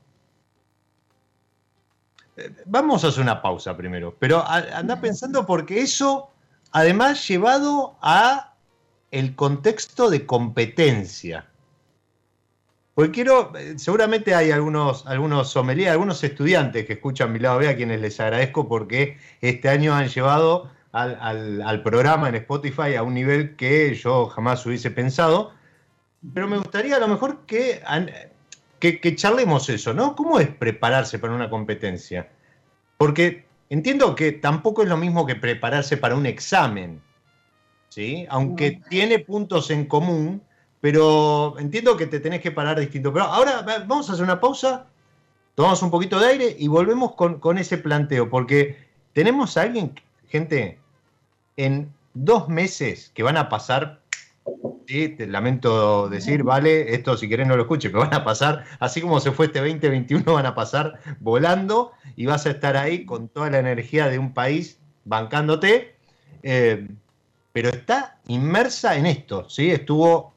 [2.66, 6.30] vamos a hacer una pausa primero, pero anda pensando porque eso,
[6.70, 8.54] además, llevado a
[9.10, 11.46] el contexto de competencia.
[12.98, 17.76] Porque quiero, seguramente hay algunos, algunos sommeliers, algunos estudiantes que escuchan mi lado B, a
[17.76, 23.54] quienes les agradezco porque este año han llevado al, programa en Spotify a un nivel
[23.54, 25.52] que yo jamás hubiese pensado.
[26.34, 27.80] Pero me gustaría a lo mejor que
[28.80, 30.16] que, charlemos eso, ¿no?
[30.16, 32.28] ¿Cómo es prepararse para una competencia?
[32.96, 37.00] Porque entiendo que tampoco es lo mismo que prepararse para un examen,
[37.90, 38.26] ¿sí?
[38.28, 40.42] Aunque tiene puntos en común,
[40.80, 43.12] pero entiendo que te tenés que parar distinto.
[43.12, 44.86] Pero ahora vamos a hacer una pausa,
[45.54, 48.76] tomamos un poquito de aire y volvemos con, con ese planteo, porque
[49.12, 49.94] tenemos a alguien,
[50.28, 50.78] gente,
[51.56, 54.00] en dos meses que van a pasar
[54.88, 59.02] te lamento decir, vale, esto si querés no lo escuches, pero van a pasar, así
[59.02, 63.28] como se fue este 2021, van a pasar volando y vas a estar ahí con
[63.28, 65.94] toda la energía de un país bancándote,
[66.42, 66.88] eh,
[67.52, 69.70] pero está inmersa en esto, ¿sí?
[69.70, 70.32] Estuvo,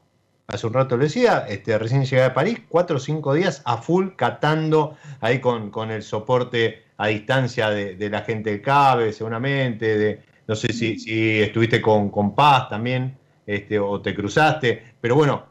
[0.52, 3.78] hace un rato lo decía, este, recién llegada de París, cuatro o cinco días a
[3.78, 9.98] full catando ahí con, con el soporte a distancia de, la gente del CABE, seguramente,
[9.98, 13.16] de, no sé si, estuviste con, Paz también.
[13.44, 15.46] Este, o te cruzaste, pero bueno,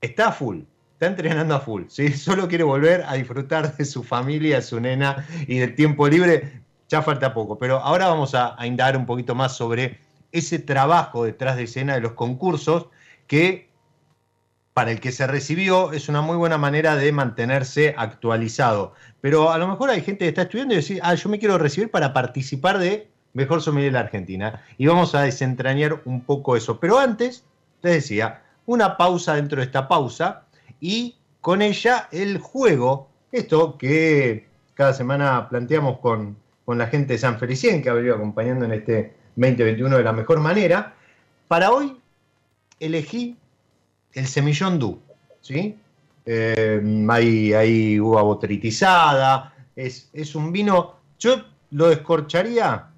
[0.00, 0.60] está a full,
[0.94, 1.82] está entrenando a full,
[2.16, 7.02] solo quiere volver a disfrutar de su familia, su nena y del tiempo libre, ya
[7.02, 9.98] falta poco, pero ahora vamos a, a indagar un poquito más sobre
[10.32, 12.86] ese trabajo detrás de escena de los concursos
[13.26, 13.69] que
[14.80, 18.94] para el que se recibió es una muy buena manera de mantenerse actualizado.
[19.20, 21.58] Pero a lo mejor hay gente que está estudiando y dice, ah, yo me quiero
[21.58, 24.64] recibir para participar de mejor sommelier de la Argentina.
[24.78, 26.80] Y vamos a desentrañar un poco eso.
[26.80, 27.44] Pero antes,
[27.82, 30.46] les decía, una pausa dentro de esta pausa
[30.80, 37.38] y con ella el juego, esto que cada semana planteamos con, la gente de San
[37.38, 40.94] Felicien, que ha venido acompañando en este 2021 de la mejor manera.
[41.48, 41.98] Para hoy
[42.78, 43.36] elegí
[44.14, 45.00] el semillón Du,
[45.40, 45.76] ¿sí?
[46.26, 52.88] Eh, hay, hay, uva botritizada, es, es un vino, yo lo descorcharía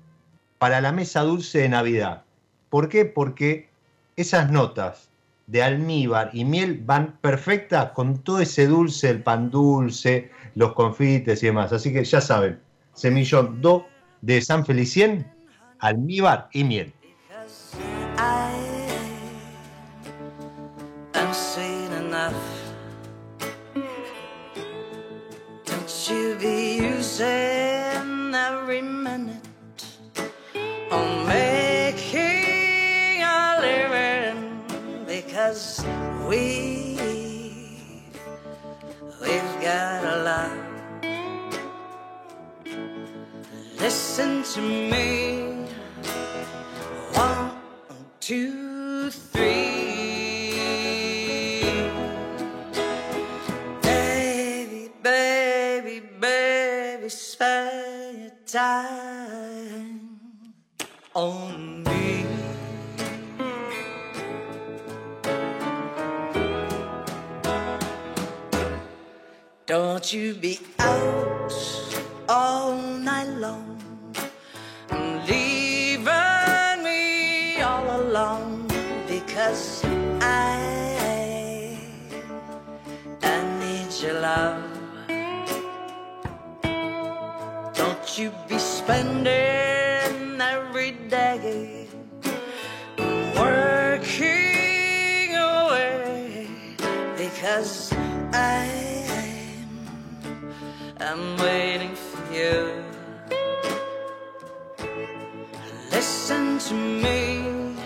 [0.58, 2.24] para la mesa dulce de Navidad.
[2.68, 3.04] ¿Por qué?
[3.04, 3.68] Porque
[4.16, 5.08] esas notas
[5.46, 11.42] de almíbar y miel van perfectas con todo ese dulce, el pan dulce, los confites
[11.42, 11.72] y demás.
[11.72, 12.60] Así que ya saben,
[12.94, 13.86] semillón do
[14.20, 15.30] de San Felicien,
[15.78, 16.92] almíbar y miel.
[70.12, 71.50] You be out
[72.28, 73.78] all night long,
[75.26, 78.68] leaving me all alone
[79.08, 79.82] because
[80.20, 81.78] I
[83.22, 84.62] I need your love.
[87.72, 89.51] Don't you be spending
[101.12, 102.82] I'm waiting for you.
[105.90, 107.76] Listen to me.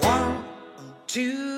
[0.00, 0.44] One,
[1.08, 1.49] two,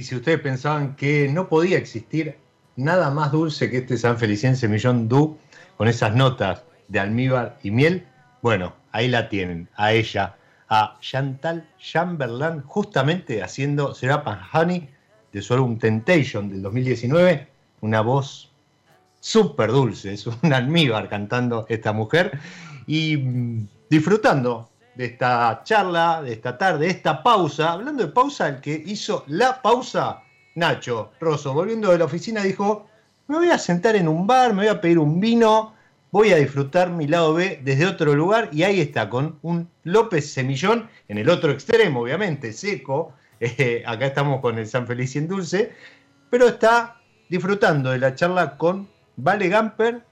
[0.00, 2.38] Y si ustedes pensaban que no podía existir
[2.74, 5.36] nada más dulce que este San Felicien Semillón Du,
[5.76, 8.06] con esas notas de almíbar y miel,
[8.40, 10.36] bueno, ahí la tienen, a ella,
[10.70, 14.88] a Chantal Chamberlain, justamente haciendo Serap and Honey
[15.34, 17.46] de su álbum Temptation del 2019,
[17.82, 18.50] una voz
[19.20, 22.40] súper dulce, es un almíbar cantando esta mujer
[22.86, 27.72] y mm, disfrutando de esta charla, de esta tarde, de esta pausa.
[27.72, 30.22] Hablando de pausa, el que hizo la pausa,
[30.54, 32.86] Nacho Rosso, volviendo de la oficina, dijo:
[33.28, 35.74] Me voy a sentar en un bar, me voy a pedir un vino,
[36.10, 38.50] voy a disfrutar mi lado B desde otro lugar.
[38.52, 43.12] Y ahí está, con un López Semillón en el otro extremo, obviamente, seco.
[43.42, 45.72] Eh, acá estamos con el San Felicien Dulce,
[46.28, 48.86] pero está disfrutando de la charla con
[49.16, 50.02] Vale Gamper,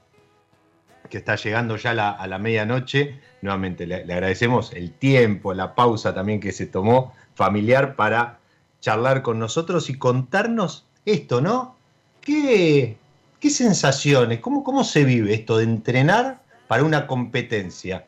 [1.09, 3.19] que está llegando ya a la, medianoche.
[3.41, 8.39] Nuevamente le, le agradecemos el tiempo, la pausa también que se tomó familiar para
[8.81, 11.75] charlar con nosotros y contarnos esto, ¿no?
[12.21, 12.97] ¿Qué,
[13.39, 14.39] qué sensaciones?
[14.39, 18.05] ¿Cómo, ¿Cómo se vive esto de entrenar para una competencia?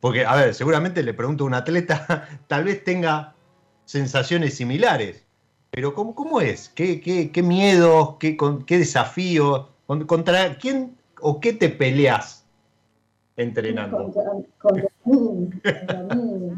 [0.00, 3.34] Porque, a ver, seguramente le pregunto a un atleta, tal vez tenga
[3.84, 5.22] sensaciones similares,
[5.70, 6.68] pero ¿cómo, cómo es?
[6.68, 8.14] ¿Qué, qué, qué miedos?
[8.18, 9.66] Qué, con- qué desafíos?
[9.86, 12.37] Con- ¿Contra quién o qué te peleas
[13.38, 13.96] entrenando?
[13.96, 16.52] Contra, contra mí, contra mí.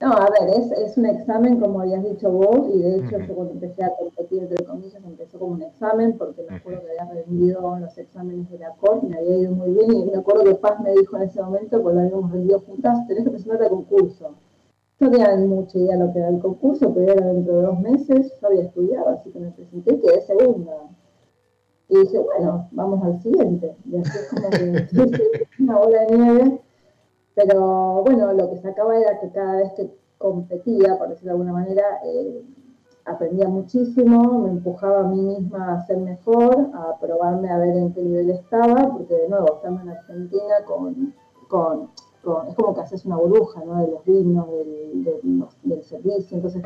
[0.00, 3.34] No, a ver, es, es un examen, como habías dicho vos, y de hecho yo
[3.34, 7.22] cuando empecé a competir, entre comillas, empezó como un examen, porque me acuerdo que había
[7.22, 10.54] rendido los exámenes de la COR, me había ido muy bien, y me acuerdo que
[10.54, 14.34] Paz me dijo en ese momento, cuando habíamos rendido juntas, tenés que presentar al concurso.
[14.98, 17.62] Yo no tenía mucha idea de lo que era el concurso, pero era dentro de
[17.62, 20.72] dos meses, yo había estudiado, así que me presenté y quedé segunda.
[21.90, 23.76] Y dije, bueno, vamos al siguiente.
[23.84, 26.60] Y así es como que una bola de nieve
[27.34, 31.52] Pero bueno, lo que sacaba era que cada vez que competía, por decirlo de alguna
[31.52, 32.44] manera, eh,
[33.06, 37.92] aprendía muchísimo, me empujaba a mí misma a ser mejor, a probarme a ver en
[37.92, 41.14] qué nivel estaba, porque de nuevo, estando en Argentina con,
[41.48, 41.90] con,
[42.22, 43.80] con es como que haces una burbuja, ¿no?
[43.80, 46.62] De los ritmos, del, del, del servicio, entonces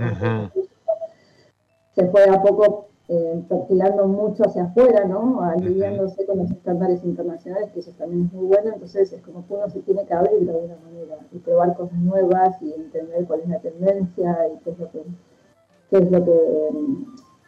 [1.95, 5.43] se fue a poco eh, perfilando mucho hacia afuera, ¿no?
[5.43, 9.53] Aliviándose con los estándares internacionales, que eso también es muy bueno, entonces es como que
[9.53, 13.41] uno se tiene que abrir de alguna manera y probar cosas nuevas y entender cuál
[13.41, 15.03] es la tendencia y qué es lo que,
[15.91, 16.71] qué es lo que eh,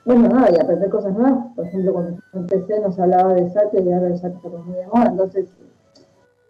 [0.04, 1.46] bueno, nada, y aprender cosas nuevas.
[1.56, 4.76] Por ejemplo, cuando yo empecé nos hablaba de Satya y ahora el Satya está muy
[4.76, 5.48] de moda, entonces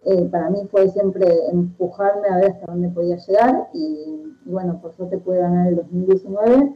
[0.03, 4.81] eh, para mí fue siempre empujarme a ver hasta dónde podía llegar y, y bueno,
[4.81, 6.75] por suerte pude ganar el 2019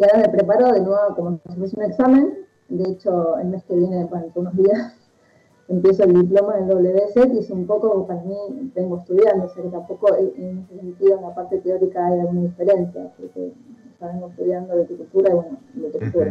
[0.00, 2.38] y ahora me preparo de nuevo como si fuese un examen.
[2.70, 4.94] De hecho, el mes que viene, bueno, en unos días,
[5.68, 8.36] empiezo el diploma en WSET y es un poco, para mí,
[8.74, 12.42] vengo estudiando, o sea que tampoco en ese sentido en la parte teórica hay alguna
[12.42, 13.52] diferencia, porque
[14.00, 16.30] ya vengo estudiando de cultura y bueno, literatura.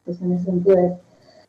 [0.00, 0.92] Entonces, en ese sentido es.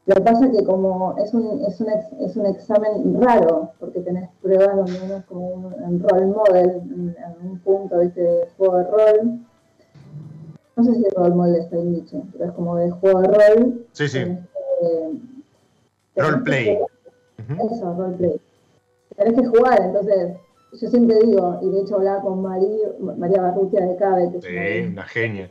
[0.08, 3.72] Lo que pasa es que como es un, es un, ex- es un examen raro,
[3.80, 7.98] porque tenés pruebas donde uno es como un, un role model, en, en un punto
[8.00, 8.22] ¿viste?
[8.22, 9.45] de juego de rol.
[10.76, 13.86] No sé si role model está bien dicho, pero es como de juego de rol.
[13.94, 14.20] Sí, sí.
[14.20, 14.42] tenés
[16.16, 16.80] Roleplay.
[17.72, 18.42] Eso, roleplay.
[19.16, 20.36] Tenés que jugar, entonces
[20.82, 22.82] yo siempre digo, y de hecho hablaba con Mari,
[23.18, 25.50] María Barrutia de Cabe, que es una genia.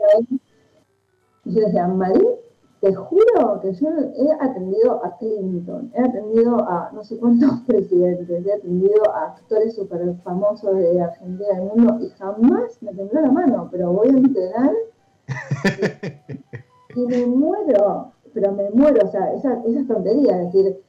[1.44, 2.26] y yo decía, Marí,
[2.80, 8.44] te juro que yo he atendido a Clinton, he atendido a no sé cuántos presidentes,
[8.44, 13.22] he atendido a actores súper famosos de Argentina y del mundo y jamás me tembló
[13.22, 14.72] la mano, pero voy a entrenar
[16.94, 20.80] y, me muero, pero me muero, o sea, esa, esas tonterías, es decir,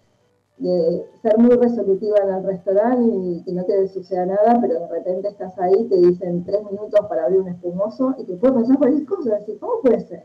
[0.58, 4.88] de ser muy resolutiva en el restaurante y que no te suceda nada, pero de
[4.88, 8.78] repente estás ahí, te dicen tres minutos para abrir un espumoso y te puede pasar
[8.78, 10.24] cualquier cosa, así, ¿cómo puede ser?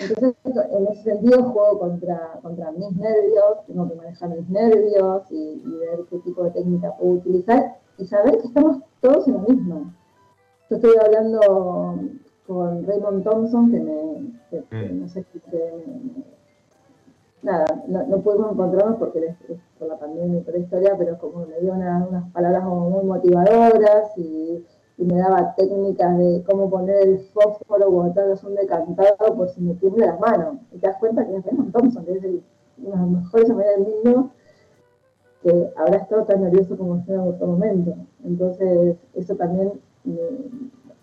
[0.00, 5.62] Entonces, en ese sentido, juego contra, contra mis nervios, tengo que manejar mis nervios y,
[5.64, 9.40] y ver qué tipo de técnica puedo utilizar y saber que estamos todos en lo
[9.40, 9.94] mismo.
[10.68, 11.94] Yo estoy hablando
[12.50, 15.00] con Raymond Thompson, que me, que- que Mm.
[15.02, 15.82] no sé si que
[17.42, 20.96] nada, no, no pudimos encontrarnos porque es, es por la pandemia y por la historia,
[20.98, 24.64] pero como me dio una- unas palabras como muy motivadoras y,
[24.98, 29.60] y me daba técnicas de cómo poner el fósforo cuando tengas un decantado por si
[29.62, 30.60] me tiembla la mano.
[30.72, 32.42] Y te das cuenta que es Raymond Thompson, que es el-
[32.82, 34.30] uno de los mejores amigos del mundo,
[35.42, 37.94] que habrá estado tan nervioso como yo en otro momento.
[38.24, 39.72] Entonces, eso también
[40.04, 40.14] me,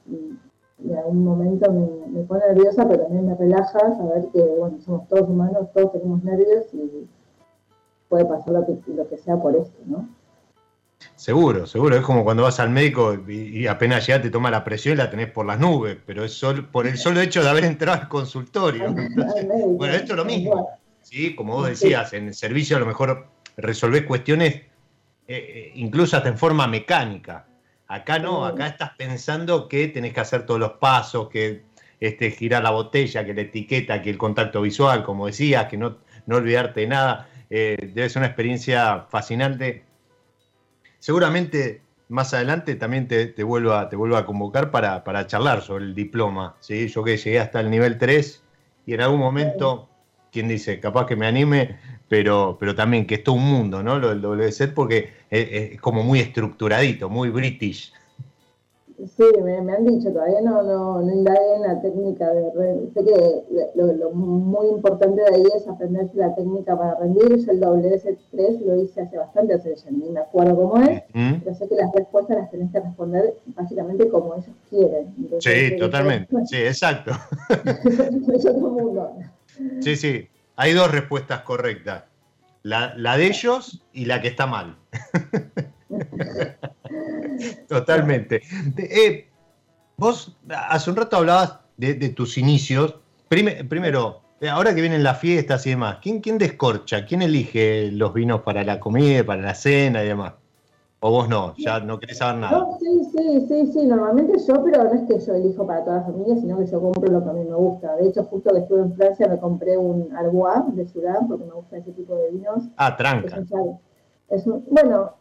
[0.06, 0.47] me-
[0.84, 5.08] en algún momento me, me pone nerviosa, pero también me relaja saber que, bueno, somos
[5.08, 7.08] todos humanos, todos tenemos nervios y
[8.10, 10.08] puede pasar lo que, lo que sea por esto, ¿no?
[11.16, 11.96] Seguro, seguro.
[11.96, 14.98] Es como cuando vas al médico y, y apenas ya te toma la presión y
[14.98, 18.02] la tenés por las nubes, pero es solo, por el solo hecho de haber entrado
[18.02, 18.86] al consultorio.
[18.98, 19.48] Entonces,
[19.78, 20.70] bueno, esto es lo mismo.
[21.02, 24.66] Sí, como vos decías, en el servicio a lo mejor resolvés cuestiones eh,
[25.28, 27.46] eh, incluso hasta en forma mecánica.
[27.88, 31.64] Acá no, acá estás pensando que tenés que hacer todos los pasos, que
[32.00, 35.98] este, girar la botella, que la etiqueta, que el contacto visual, como decías, que no,
[36.26, 37.30] no olvidarte de nada.
[37.50, 39.84] Eh, debe ser una experiencia fascinante.
[41.00, 45.62] Seguramente más adelante también te, te vuelvo, a, te vuelvo a convocar para, para charlar
[45.62, 46.56] sobre el diploma.
[46.60, 46.88] ¿sí?
[46.88, 48.44] Yo que llegué hasta el nivel 3
[48.86, 49.90] y en algún momento,
[50.32, 54.00] quien dice, capaz que me anime, pero, pero también que es todo un mundo, ¿no?
[54.00, 57.94] Lo del WSET, porque es, es como muy estructuradito, muy british.
[58.98, 62.92] Sí, me, me han dicho, todavía no, no, no indagué en la técnica de rendir.
[62.96, 63.44] Sé que
[63.76, 67.46] lo, lo muy importante de ahí es aprenderse la técnica para rendir.
[67.46, 71.04] Yo el WS3 lo hice hace bastante, o sea, ya ni me acuerdo cómo es,
[71.14, 71.36] ¿Mm?
[71.44, 75.14] pero sé que las respuestas las tenés que responder básicamente como ellos quieren.
[75.16, 76.36] Entonces, Sí, que totalmente.
[76.46, 77.12] Sí, exacto.
[78.34, 79.12] es otro mundo.
[79.82, 80.28] Sí, sí.
[80.56, 82.04] Hay dos respuestas correctas.
[82.64, 84.76] La, de ellos y la que está mal.
[87.68, 88.42] Totalmente.
[88.78, 89.28] Eh,
[89.96, 92.96] vos hace un rato hablabas de, tus inicios.
[93.30, 97.06] Prime- primero, eh, ahora que vienen las fiestas y demás, ¿quién, ¿quién descorcha?
[97.06, 100.34] ¿Quién elige los vinos para la comida, para la cena y demás?
[101.00, 101.54] ¿O vos no?
[101.58, 102.58] Ya no querés saber nada.
[102.58, 105.98] No, sí, sí, sí, sí, normalmente yo, pero no es que yo elijo para toda
[105.98, 107.96] la familia, sino que yo compro lo que a mí me gusta.
[107.98, 111.52] De hecho, justo que estuve en Francia me compré un Arbois de Syrah, porque me
[111.54, 112.64] gusta ese tipo de vinos.
[112.78, 113.40] Ah, Es tranca.
[113.52, 113.80] un.
[114.30, 115.14] Es un, bueno,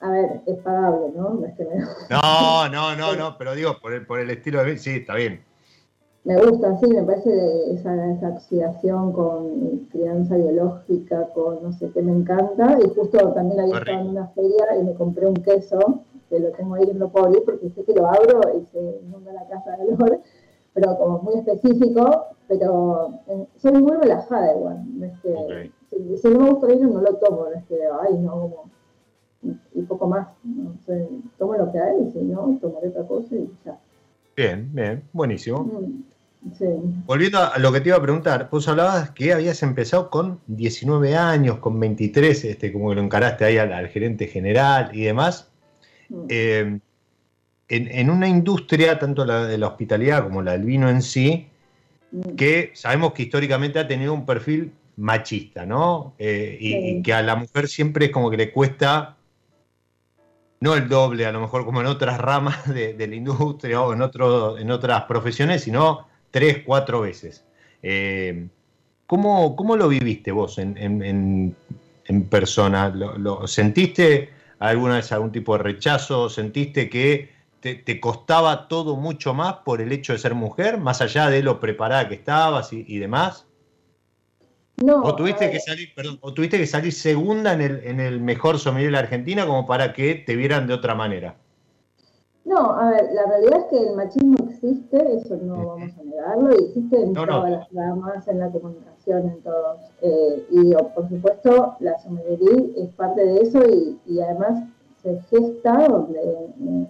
[0.00, 1.30] a ver, es pagable, ¿no?
[1.30, 1.76] No es que me-
[2.10, 5.14] No, no, no, no, pero digo, por el, por el estilo de vida, sí, está
[5.14, 5.42] bien.
[6.26, 12.02] Me gusta, sí, me parece esa, esa oxidación con crianza biológica, con no sé qué,
[12.02, 12.76] me encanta.
[12.84, 16.50] Y justo también había estado en una feria y me compré un queso, que lo
[16.50, 19.76] tengo ahí, no puedo abrir porque sé que lo abro y se inunda la casa
[19.76, 20.20] de olor,
[20.74, 24.84] pero como muy específico, pero eh, soy muy relajada igual.
[25.02, 25.70] Es que,
[26.20, 28.70] si, no me gusta vino no lo tomo, es que, ay, no, como,
[29.74, 30.26] y poco más.
[30.42, 31.08] No sé,
[31.38, 33.78] tomo lo que hay, y si no, tomaré otra cosa y ya.
[34.36, 35.60] Bien, bien, buenísimo.
[35.60, 36.15] Mm.
[37.06, 41.16] Volviendo a lo que te iba a preguntar, vos hablabas que habías empezado con 19
[41.16, 45.48] años, con 23, este, como que lo encaraste ahí al, gerente general y demás.
[46.08, 46.26] Mm.
[46.28, 46.78] Eh,
[47.68, 51.48] en, una industria, tanto la de la hospitalidad como la del vino en sí,
[52.12, 52.36] mm.
[52.36, 56.14] que sabemos que históricamente ha tenido un perfil machista, ¿no?
[56.18, 59.16] Eh, y, que a la mujer siempre es como que le cuesta,
[60.60, 64.02] no el doble, a lo mejor como en otras ramas de, la industria o en,
[64.02, 66.06] otro, en otras profesiones, sino
[66.36, 67.46] tres, cuatro veces.
[67.82, 68.48] Eh,
[69.06, 71.56] ¿cómo, lo viviste vos en,
[72.28, 72.90] persona?
[72.90, 74.28] ¿Lo, sentiste
[74.58, 76.28] alguna vez algún tipo de rechazo?
[76.28, 77.30] ¿Sentiste que
[77.60, 81.58] te, costaba todo mucho más por el hecho de ser mujer, más allá de lo
[81.58, 83.46] preparada que estabas y, demás?
[84.76, 88.20] No, ¿O tuviste, que salir, perdón, ¿O tuviste que salir segunda en el, en el
[88.20, 91.38] mejor sommelier de la Argentina como para que te vieran de otra manera?
[92.46, 96.54] No, a ver, la realidad es que el machismo existe, eso no vamos a negarlo,
[96.54, 99.80] y existe en todas las ramas, en la comunicación, en todos.
[100.00, 103.58] Eh, y por supuesto, la sommelería es parte de eso
[104.06, 104.62] y, además
[105.02, 106.20] se gesta donde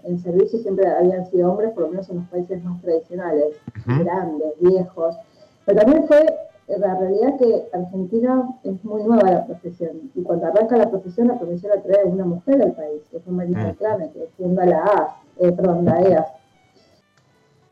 [0.05, 4.53] en, servicio siempre habían sido hombres, por lo menos en los países más tradicionales, grandes,
[4.61, 5.17] viejos.
[5.65, 6.27] Pero también fue
[6.69, 10.11] la realidad que Argentina es muy nueva la profesión.
[10.15, 13.33] Y cuando arranca la profesión, la profesión la trae una mujer al país, que fue
[13.33, 16.27] Marisa Clame, que funda la AS eh, perdón, la EAS.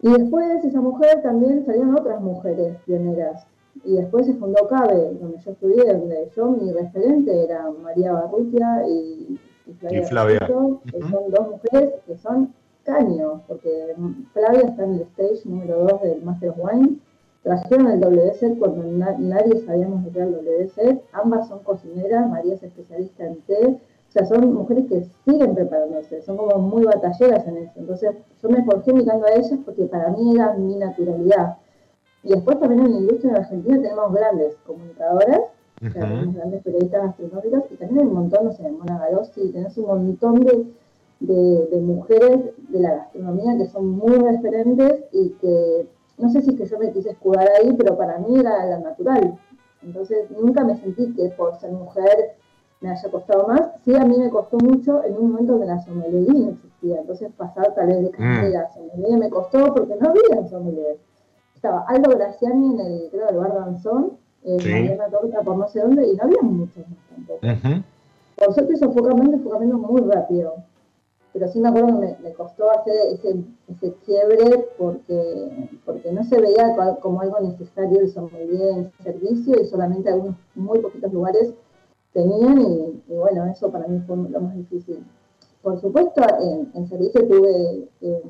[0.01, 3.47] Y después esa mujer también salieron otras mujeres pioneras.
[3.85, 8.87] Y después se fundó CABE, donde yo estudié, donde yo mi referente era María Barrutia
[8.87, 9.39] y,
[10.07, 12.53] Flavia, que son dos mujeres que son
[12.85, 13.95] caños, porque
[14.35, 16.99] Flavia está en el stage número 2 del Master of Wine.
[17.43, 18.85] Trajeron el WC cuando
[19.19, 21.03] nadie sabíamos lo que era el WC.
[21.12, 23.79] Ambas son cocineras, María es especialista en té,
[24.15, 27.73] sea, son mujeres que siguen preparándose, son como muy batalleras en eso.
[27.77, 31.59] Entonces, yo me forjé mirando a ellas porque para mí era mi naturalidad.
[32.23, 35.41] Y después también en la industria en Argentina tenemos grandes comunicadoras,
[35.81, 39.87] tenemos grandes periodistas gastronómicas y también hay un montón, no sé, Mona Garossi, tenés un
[39.87, 40.65] montón de,
[41.21, 45.89] de, mujeres de la gastronomía que son muy referentes y que,
[46.19, 48.79] no sé si es que yo me quise escudar ahí, pero para mí era la
[48.79, 49.39] natural.
[49.83, 52.37] Entonces, nunca me sentí que por ser mujer
[52.85, 53.62] me haya costado más.
[53.85, 57.01] Sí, a mí me costó mucho en un momento que la sommelier no existía.
[57.01, 58.74] Entonces pasar tal vez de carrera mm.
[58.74, 60.99] sommelier me costó porque no había sommelier.
[61.55, 65.11] Estaba Aldo Graciani en el, creo, el bar Danzón, eh, sí.
[65.11, 67.85] Torta por no sé dónde, y no había muchos más tampoco.
[68.37, 70.57] Por suerte eso fue cambiando, fue cambiando muy rápido.
[71.32, 73.37] Pero sí me acuerdo que me, costó hacer ese,
[73.68, 79.64] ese quiebre porque, porque no se veía como algo necesario el sommelier en servicio y
[79.64, 81.55] solamente algunos muy poquitos lugares
[82.15, 85.05] tenían y, bueno, eso para mí fue lo más difícil.
[85.61, 88.23] Por supuesto, en, servicio tuve eh,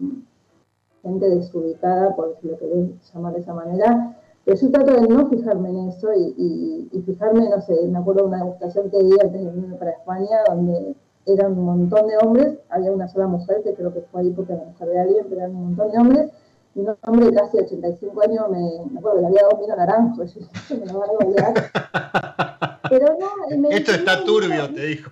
[1.03, 5.71] gente desubicada, por lo que llamar de esa manera, pero yo trato de no fijarme
[5.71, 9.77] en eso y, fijarme, no sé, me acuerdo de una degustación que di antes de
[9.77, 10.95] para España, donde
[11.27, 14.55] eran un montón de hombres, había una sola mujer, que creo que fue ahí porque
[14.55, 16.33] me mujer de alguien, pero eran un montón de hombres,
[16.75, 19.77] un hombre de casi 85 años, me, me acuerdo que le había dado un vino
[19.77, 20.25] naranjo,
[20.69, 22.81] yo, me lo van a olvidar.
[22.91, 25.11] Pero no, Esto está turbio, te dijo.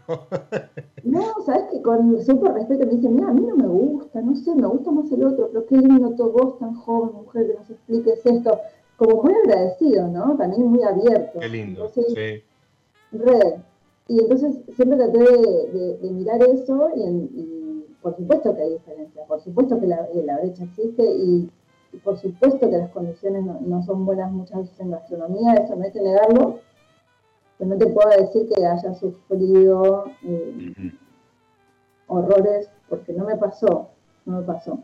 [1.05, 4.37] no, sabes que con súper respeto me dicen, mira, a mí no me gusta, no
[4.37, 7.55] sé, me gusta más el otro, pero qué lindo todo vos tan joven, mujer, que
[7.55, 8.61] nos expliques esto.
[8.97, 10.37] Como muy agradecido, ¿no?
[10.37, 11.41] También muy abierto.
[11.41, 12.05] Qué lindo, sí.
[13.13, 13.61] Re.
[14.09, 17.62] Y entonces siempre traté de, de, mirar eso y,
[18.03, 21.51] por supuesto que hay diferencias, por supuesto que la, la brecha existe y,
[22.05, 25.85] por supuesto que las condiciones no, no, son buenas muchas veces en gastronomía, eso no
[25.85, 26.61] hay que negarlo,
[27.65, 30.93] no te puedo decir que haya sufrido eh,
[32.07, 33.91] horrores, porque no me pasó,
[34.25, 34.79] no me pasó.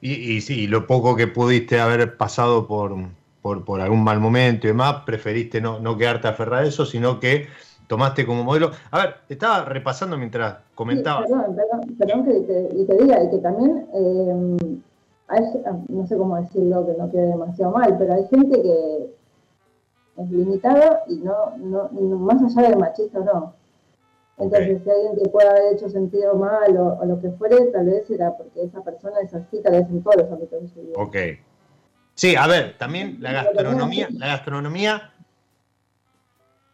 [0.00, 2.94] Y, sí, lo poco que pudiste haber pasado por,
[3.40, 7.46] por, algún mal momento y demás, preferiste no, no quedarte aferrado a eso, sino que
[7.94, 8.72] tomaste como modelo.
[8.90, 11.22] A ver, te estaba repasando mientras comentaba.
[11.22, 14.56] perdón, perdón, perdón que te, te, diga, y que también, eh,
[15.88, 19.10] no sé cómo decirlo, que no quede demasiado mal, pero hay gente que
[20.16, 21.88] es limitada y no, no,
[22.18, 23.54] más allá del machista no.
[24.38, 27.86] Entonces, si alguien te puede haber hecho sentido mal o, o, lo que fuere, tal
[27.86, 30.80] vez era porque esa persona es así, tal vez en todos los ámbitos de su
[30.80, 30.94] vida.
[30.96, 31.16] Ok.
[32.16, 35.13] Sí, a ver, también la gastronomía, la gastronomía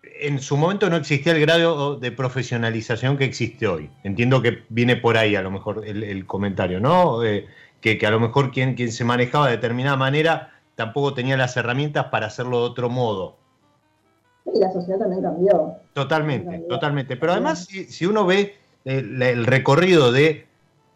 [0.03, 3.91] en su momento no existía el grado de profesionalización que existe hoy.
[4.03, 7.23] Entiendo que viene por ahí a lo mejor el, el comentario, ¿no?
[7.25, 7.47] Eh,
[7.81, 11.57] que, que, a lo mejor quien, quien se manejaba de determinada manera tampoco tenía las
[11.57, 13.37] herramientas para hacerlo de otro modo.
[14.53, 15.75] Y la sociedad también cambió.
[15.93, 16.69] Totalmente, cambió.
[16.69, 17.17] totalmente.
[17.17, 20.47] Pero además, si, si uno ve el, el recorrido de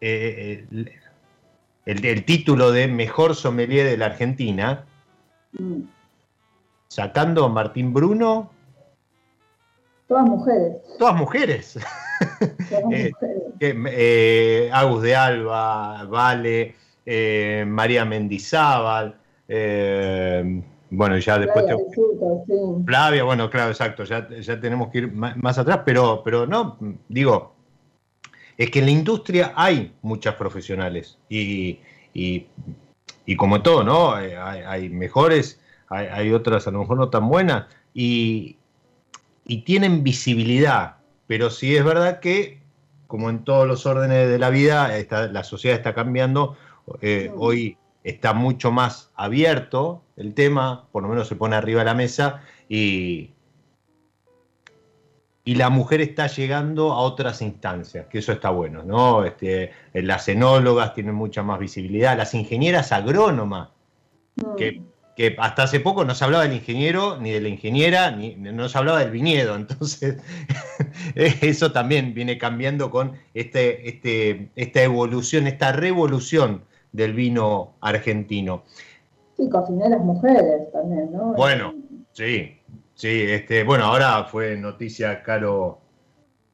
[0.00, 4.84] eh, el, el, título de mejor sommelier de la Argentina,
[5.52, 5.80] mm.
[6.88, 8.50] sacando a Martín Bruno,
[10.06, 10.76] Todas mujeres.
[10.98, 11.78] Todas mujeres.
[12.70, 13.44] Todas eh, mujeres.
[13.60, 16.74] Eh, Agus de Alba, Vale,
[17.06, 19.16] eh, María Mendizábal,
[19.48, 21.64] eh, bueno, ya después...
[21.64, 21.94] Flavia, te...
[21.94, 22.84] Suto, sí.
[22.86, 26.78] Flavia, bueno, claro, exacto, ya, ya tenemos que ir más, más, atrás, pero, pero no,
[27.08, 27.54] digo,
[28.56, 31.80] es que en la industria hay muchas profesionales y,
[32.12, 32.46] y,
[33.24, 34.12] y como todo, ¿no?
[34.12, 38.58] Hay, hay mejores, hay, hay otras a lo mejor no tan buenas y,
[39.44, 42.60] y tienen visibilidad, pero sí es verdad que,
[43.06, 46.56] como en todos los órdenes de la vida, está, la sociedad está cambiando,
[47.00, 51.84] eh, hoy está mucho más abierto el tema, por lo menos se pone arriba de
[51.86, 53.30] la mesa y,
[55.44, 59.24] y la mujer está llegando a otras instancias, que eso está bueno, ¿no?
[59.24, 63.68] Este, las enólogas tienen mucha más visibilidad, las ingenieras agrónomas,
[64.56, 64.82] que
[65.16, 68.68] que hasta hace poco no se hablaba del ingeniero ni de la ingeniera, ni no
[68.68, 69.54] se hablaba del viñedo.
[69.56, 70.16] Entonces,
[71.14, 76.62] eso también viene cambiando con este, este, esta evolución, esta revolución
[76.92, 78.64] del vino argentino.
[79.36, 81.34] Sí, cocineras mujeres también, ¿no?
[81.34, 81.74] Bueno,
[82.12, 82.56] sí,
[82.94, 83.22] sí.
[83.22, 85.80] Este, bueno, ahora fue noticia Caro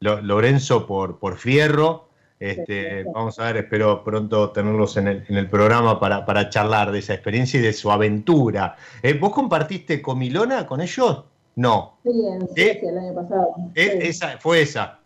[0.01, 2.10] Lorenzo por, por Fierro
[2.41, 6.91] este, vamos a ver, espero pronto tenerlos en el, en el programa para, para, charlar
[6.91, 8.77] de esa experiencia y de su aventura.
[9.03, 11.25] Eh, ¿Vos compartiste comilona con ellos?
[11.57, 11.99] No.
[12.03, 12.81] Sí, en ¿Eh?
[12.83, 13.55] el año pasado.
[13.75, 13.99] ¿Eh?
[14.01, 14.09] Sí.
[14.09, 15.01] Esa, ¿Fue esa?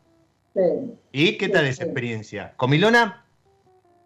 [0.55, 0.61] Sí.
[1.11, 2.53] ¿Y qué tal sí, esa experiencia?
[2.57, 3.25] Comilona,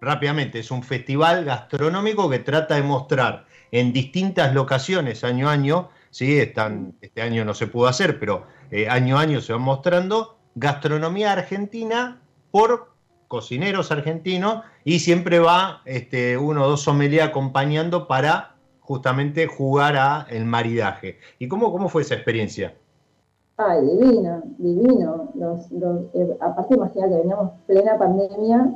[0.01, 5.91] rápidamente, es un festival gastronómico que trata de mostrar en distintas locaciones año a año,
[6.11, 6.39] ¿sí?
[6.39, 8.47] Están, este año no se pudo hacer, pero
[8.89, 12.97] año a año se van mostrando gastronomía argentina por
[13.29, 20.27] cocineros argentinos y siempre va este, uno o dos sommeliers acompañando para justamente jugar a
[20.31, 21.19] el maridaje.
[21.39, 22.75] ¿Y cómo, cómo fue esa experiencia?
[23.59, 25.31] Ay, divino, divino.
[25.35, 28.73] Los, los, eh, aparte, imagínate, veníamos plena pandemia,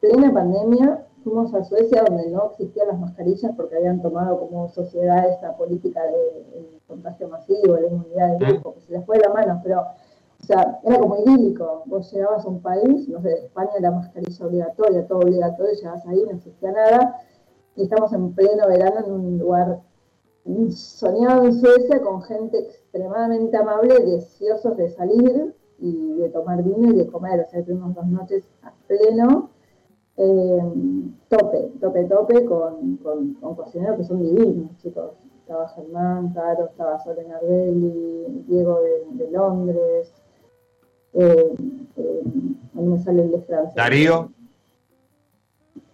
[0.00, 5.30] plena pandemia, fuimos a Suecia donde no existían las mascarillas porque habían tomado como sociedad
[5.30, 9.28] esa política de, de contagio masivo, de inmunidad de grupo, que se les fue de
[9.28, 9.84] la mano, pero
[10.42, 11.84] o sea, era como idílico.
[11.86, 16.22] Vos llegabas a un país, no sé, España era mascarilla obligatoria, todo obligatorio, llegabas ahí,
[16.24, 17.16] no existía nada,
[17.76, 19.80] y estamos en pleno verano en un lugar
[20.70, 26.96] soñado en Suecia con gente extremadamente amable, deseosos de salir y de tomar vino y
[26.96, 27.40] de comer.
[27.40, 29.50] O sea, tuvimos dos noches a pleno,
[30.16, 30.60] eh,
[31.28, 35.12] tope, tope, tope, con, con, con cocineros que son divinos, chicos.
[35.40, 38.80] Estaba Germán, Caro, estaba Soren Arbelli, Diego
[39.12, 40.12] de Londres,
[41.14, 41.54] eh,
[41.96, 42.22] eh,
[42.74, 43.74] no me sale el de Francia.
[43.76, 44.30] ¿Darío?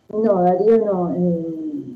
[0.09, 1.15] No, Darío no.
[1.15, 1.89] Eh,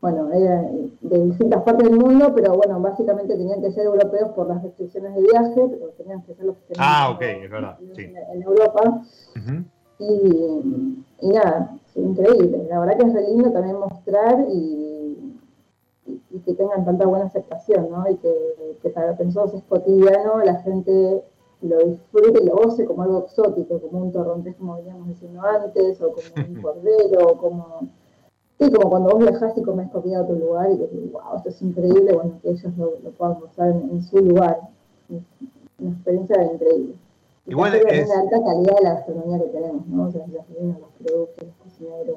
[0.00, 0.62] bueno, era
[1.00, 5.12] de distintas partes del mundo, pero bueno, básicamente tenían que ser europeos por las restricciones
[5.14, 7.78] de viaje, pero tenían que ser los que tenían ah, ok, es verdad.
[7.80, 8.12] En, sí.
[8.32, 8.82] en Europa.
[8.84, 9.64] Uh -huh.
[9.98, 12.66] y, y, nada, increíble.
[12.70, 15.34] La verdad que es re lindo también mostrar y,
[16.06, 18.08] y, y, que tengan tanta buena aceptación, ¿no?
[18.08, 18.32] Y que,
[18.80, 21.24] que para nosotros es cotidiano, la gente
[21.62, 26.00] lo disfrute y lo goce como algo exótico, como un torrontés, como veníamos diciendo antes,
[26.00, 27.88] o como un cordero, o como...
[28.60, 31.48] Sí, como cuando vos viajás y comes comida a otro lugar y dices, wow, esto
[31.48, 34.58] es increíble, bueno, que ellos lo, lo puedan mostrar en, en, su lugar.
[35.08, 35.22] Es
[35.78, 36.94] una experiencia increíble.
[37.46, 38.08] Igual es...
[38.08, 40.04] la alta calidad de la gastronomía que tenemos, ¿no?
[40.04, 42.16] O sea, los vinos, los productos, los cocineros.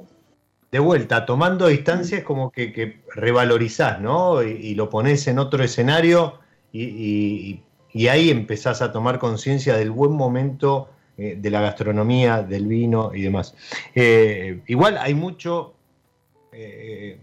[0.71, 4.41] De vuelta, tomando distancia es como que, que revalorizás, ¿no?
[4.41, 6.33] Y, y, lo pones en otro escenario
[6.71, 7.63] y, y y
[8.07, 13.21] ahí empezás a tomar conciencia del buen momento eh, de la gastronomía, del vino y
[13.21, 13.53] demás.
[13.93, 15.75] Eh, igual hay mucho
[16.51, 17.19] eh,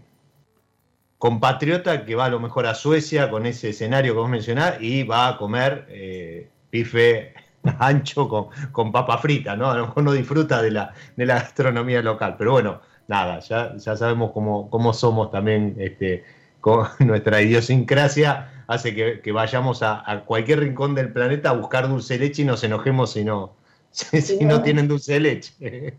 [1.17, 5.03] compatriota que va a lo mejor a Suecia con ese escenario que vos mencionás y
[5.03, 7.33] va a comer pife
[7.79, 9.69] ancho con, con, papa frita, ¿no?
[9.71, 13.75] A lo mejor no disfruta de la, de la gastronomía local, pero bueno, nada, ya,
[13.75, 16.23] ya sabemos cómo, cómo somos también este,
[16.61, 22.27] con nuestra idiosincrasia hace que, vayamos a, cualquier rincón del planeta a buscar dulce de
[22.27, 23.55] leche y nos enojemos si no,
[23.91, 25.97] si, no tienen dulce de leche.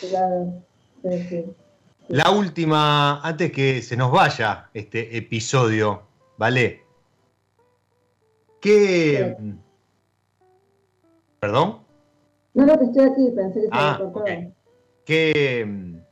[0.00, 0.62] Claro,
[2.08, 6.02] La última, antes que se nos vaya este episodio,
[6.36, 6.82] ¿vale?
[8.60, 9.34] ¿Qué...
[11.40, 11.78] ¿Perdón?
[12.52, 13.98] No, no, que estoy aquí, pensé que ah,
[15.06, 16.02] ¿Qué,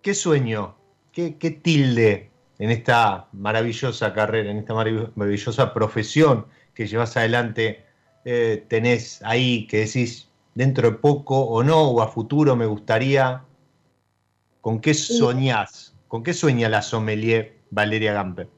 [0.00, 0.74] ¿Qué sueño,
[1.12, 7.84] qué, qué tilde en esta maravillosa carrera, en esta maravillosa profesión que llevas adelante,
[8.24, 13.44] eh, tenés ahí que decís dentro de poco o no, o a futuro me gustaría?
[14.60, 15.94] ¿Con qué soñás?
[16.08, 18.48] ¿Con qué sueña la sommelier Valeria Gamper?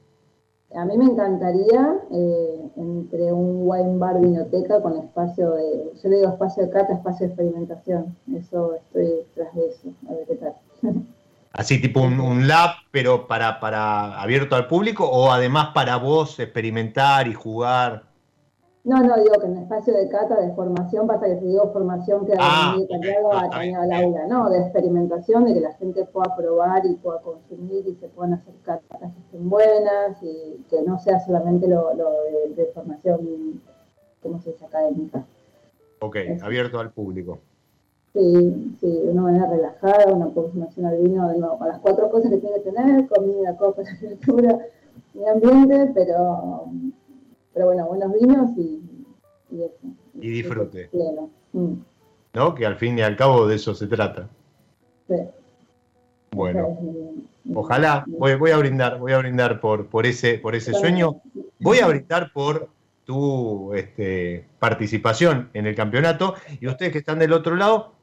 [0.75, 6.17] A mí me encantaría eh, entre un wine bar vinoteca con espacio de, yo le
[6.17, 8.15] digo espacio de cata, espacio de experimentación.
[8.35, 10.55] Eso estoy tras de eso, a ver qué tal.
[11.51, 17.27] Así tipo un, lab, pero para, para abierto al público o además para vos experimentar
[17.27, 18.03] y jugar.
[18.83, 21.71] No, no, digo que en el espacio de cata, de formación, pasa que si digo
[21.73, 24.49] formación queda ah, muy detallado a al aula, ¿no?
[24.49, 28.53] De experimentación, de que la gente pueda probar y pueda consumir y se puedan hacer
[28.63, 31.93] catas que estén buenas y que no sea solamente lo,
[32.55, 33.61] de, formación,
[34.21, 35.25] ¿cómo se dice, académica.
[35.99, 37.39] Ok, abierto al público.
[38.13, 42.09] Sí, sí, de una manera relajada, una aproximación al vino, de nuevo, con las cuatro
[42.09, 44.59] cosas que tiene que tener, comida, copa, temperatura
[45.13, 46.65] y ambiente, pero,
[47.53, 48.81] pero bueno, buenos vinos y,
[49.51, 49.77] y eso.
[50.15, 50.89] Y disfrute.
[51.53, 51.73] Mm.
[52.33, 52.55] ¿No?
[52.55, 54.27] Que al fin y al cabo de eso se trata.
[55.07, 55.15] Sí.
[56.31, 56.77] Bueno,
[57.55, 61.21] ojalá, voy, voy, a brindar, voy a brindar por, por ese, por ese sueño.
[61.59, 62.69] Voy a brindar por
[63.05, 67.93] tu este, participación en el campeonato y ustedes que están del otro lado,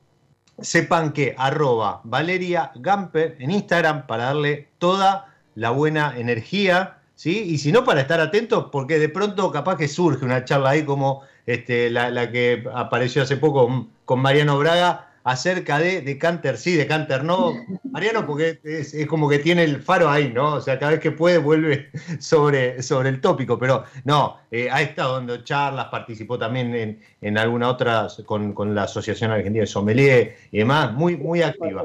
[0.61, 7.43] sepan que arroba Valeria Gamper en Instagram para darle toda la buena energía, ¿sí?
[7.43, 10.85] Y si no, para estar atentos, porque de pronto capaz que surge una charla ahí
[10.85, 16.57] como este, la, la que apareció hace poco con Mariano Braga, acerca de, de Canter
[16.57, 17.53] sí, de Canter no.
[17.91, 20.55] Mariano, porque es, como que tiene el faro ahí, ¿no?
[20.55, 21.89] O sea, cada vez que puede vuelve
[22.21, 27.39] sobre, sobre el tópico, pero no, eh, ha estado dando charlas, participó también en, en
[27.39, 31.85] alguna otra con, con, la Asociación Argentina de Sommelier y demás, muy, muy activa.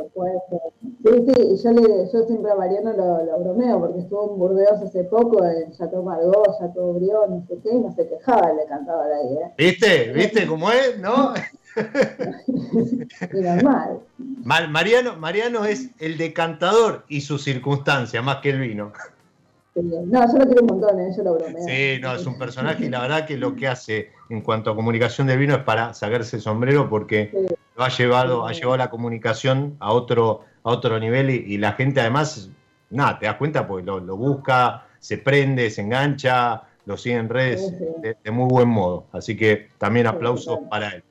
[1.04, 4.82] Sí, sí, yo, le, yo siempre a Mariano lo, lo, bromeo, porque estuvo en Burdeos
[4.84, 8.66] hace poco, en Chateau Margaux, Chateau Brión, no sé qué, y no se quejaba, le
[8.68, 9.52] cantaba ahí, ¿eh?
[9.58, 10.14] ¿Viste?
[10.14, 11.00] ¿Viste cómo es?
[11.00, 11.34] ¿No?
[14.44, 18.94] Mariano, Mariano es el decantador y su circunstancia, más que el vino.
[19.74, 21.14] No, yo lo quiero un montón, ¿eh?
[21.16, 21.64] yo lo bromeo.
[21.66, 24.76] Sí, no, es un personaje y la verdad que lo que hace en cuanto a
[24.76, 27.32] comunicación del vino es para sacarse el sombrero porque
[27.78, 32.02] lo ha llevado, ha llevado la comunicación a otro, a otro nivel y, la gente
[32.02, 32.50] además,
[32.90, 37.72] nada, te das cuenta porque lo, busca, se prende, se engancha, lo sigue en redes
[38.02, 39.06] de, de, muy buen modo.
[39.14, 41.04] Así que también aplausos para él.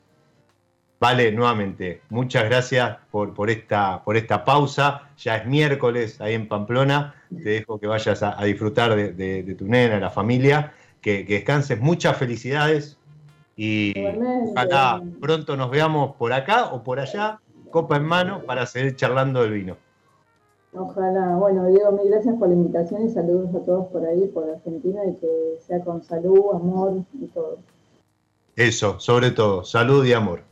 [1.00, 5.08] Vale, nuevamente, muchas gracias por, por, esta, por esta pausa.
[5.16, 7.14] Ya es miércoles ahí en Pamplona.
[7.30, 10.74] Te dejo que vayas a, disfrutar de, tu nena, la familia.
[11.00, 11.80] Que, descanses.
[11.80, 12.98] Muchas felicidades.
[13.56, 13.94] Y
[14.50, 17.40] ojalá pronto nos veamos por acá o por allá,
[17.70, 19.78] copa en mano, para seguir charlando del vino.
[20.74, 21.34] Ojalá.
[21.36, 25.00] Bueno, Diego, mil gracias por la invitación y saludos a todos por ahí, por Argentina,
[25.06, 27.58] y que sea con salud, amor y todo.
[28.54, 30.49] Eso, sobre todo, salud y amor.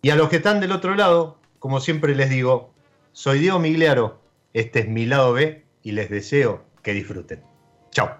[0.00, 2.72] Y a los que están del otro lado, como siempre les digo,
[3.12, 4.20] soy Diego Migliaro,
[4.52, 7.42] este es mi lado B y les deseo que disfruten.
[7.90, 8.10] Chao.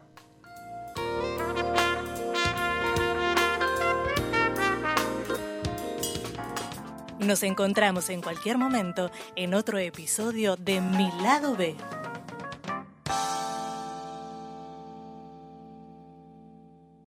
[7.21, 11.77] Nos encontramos en cualquier momento en otro episodio de Mi lado B.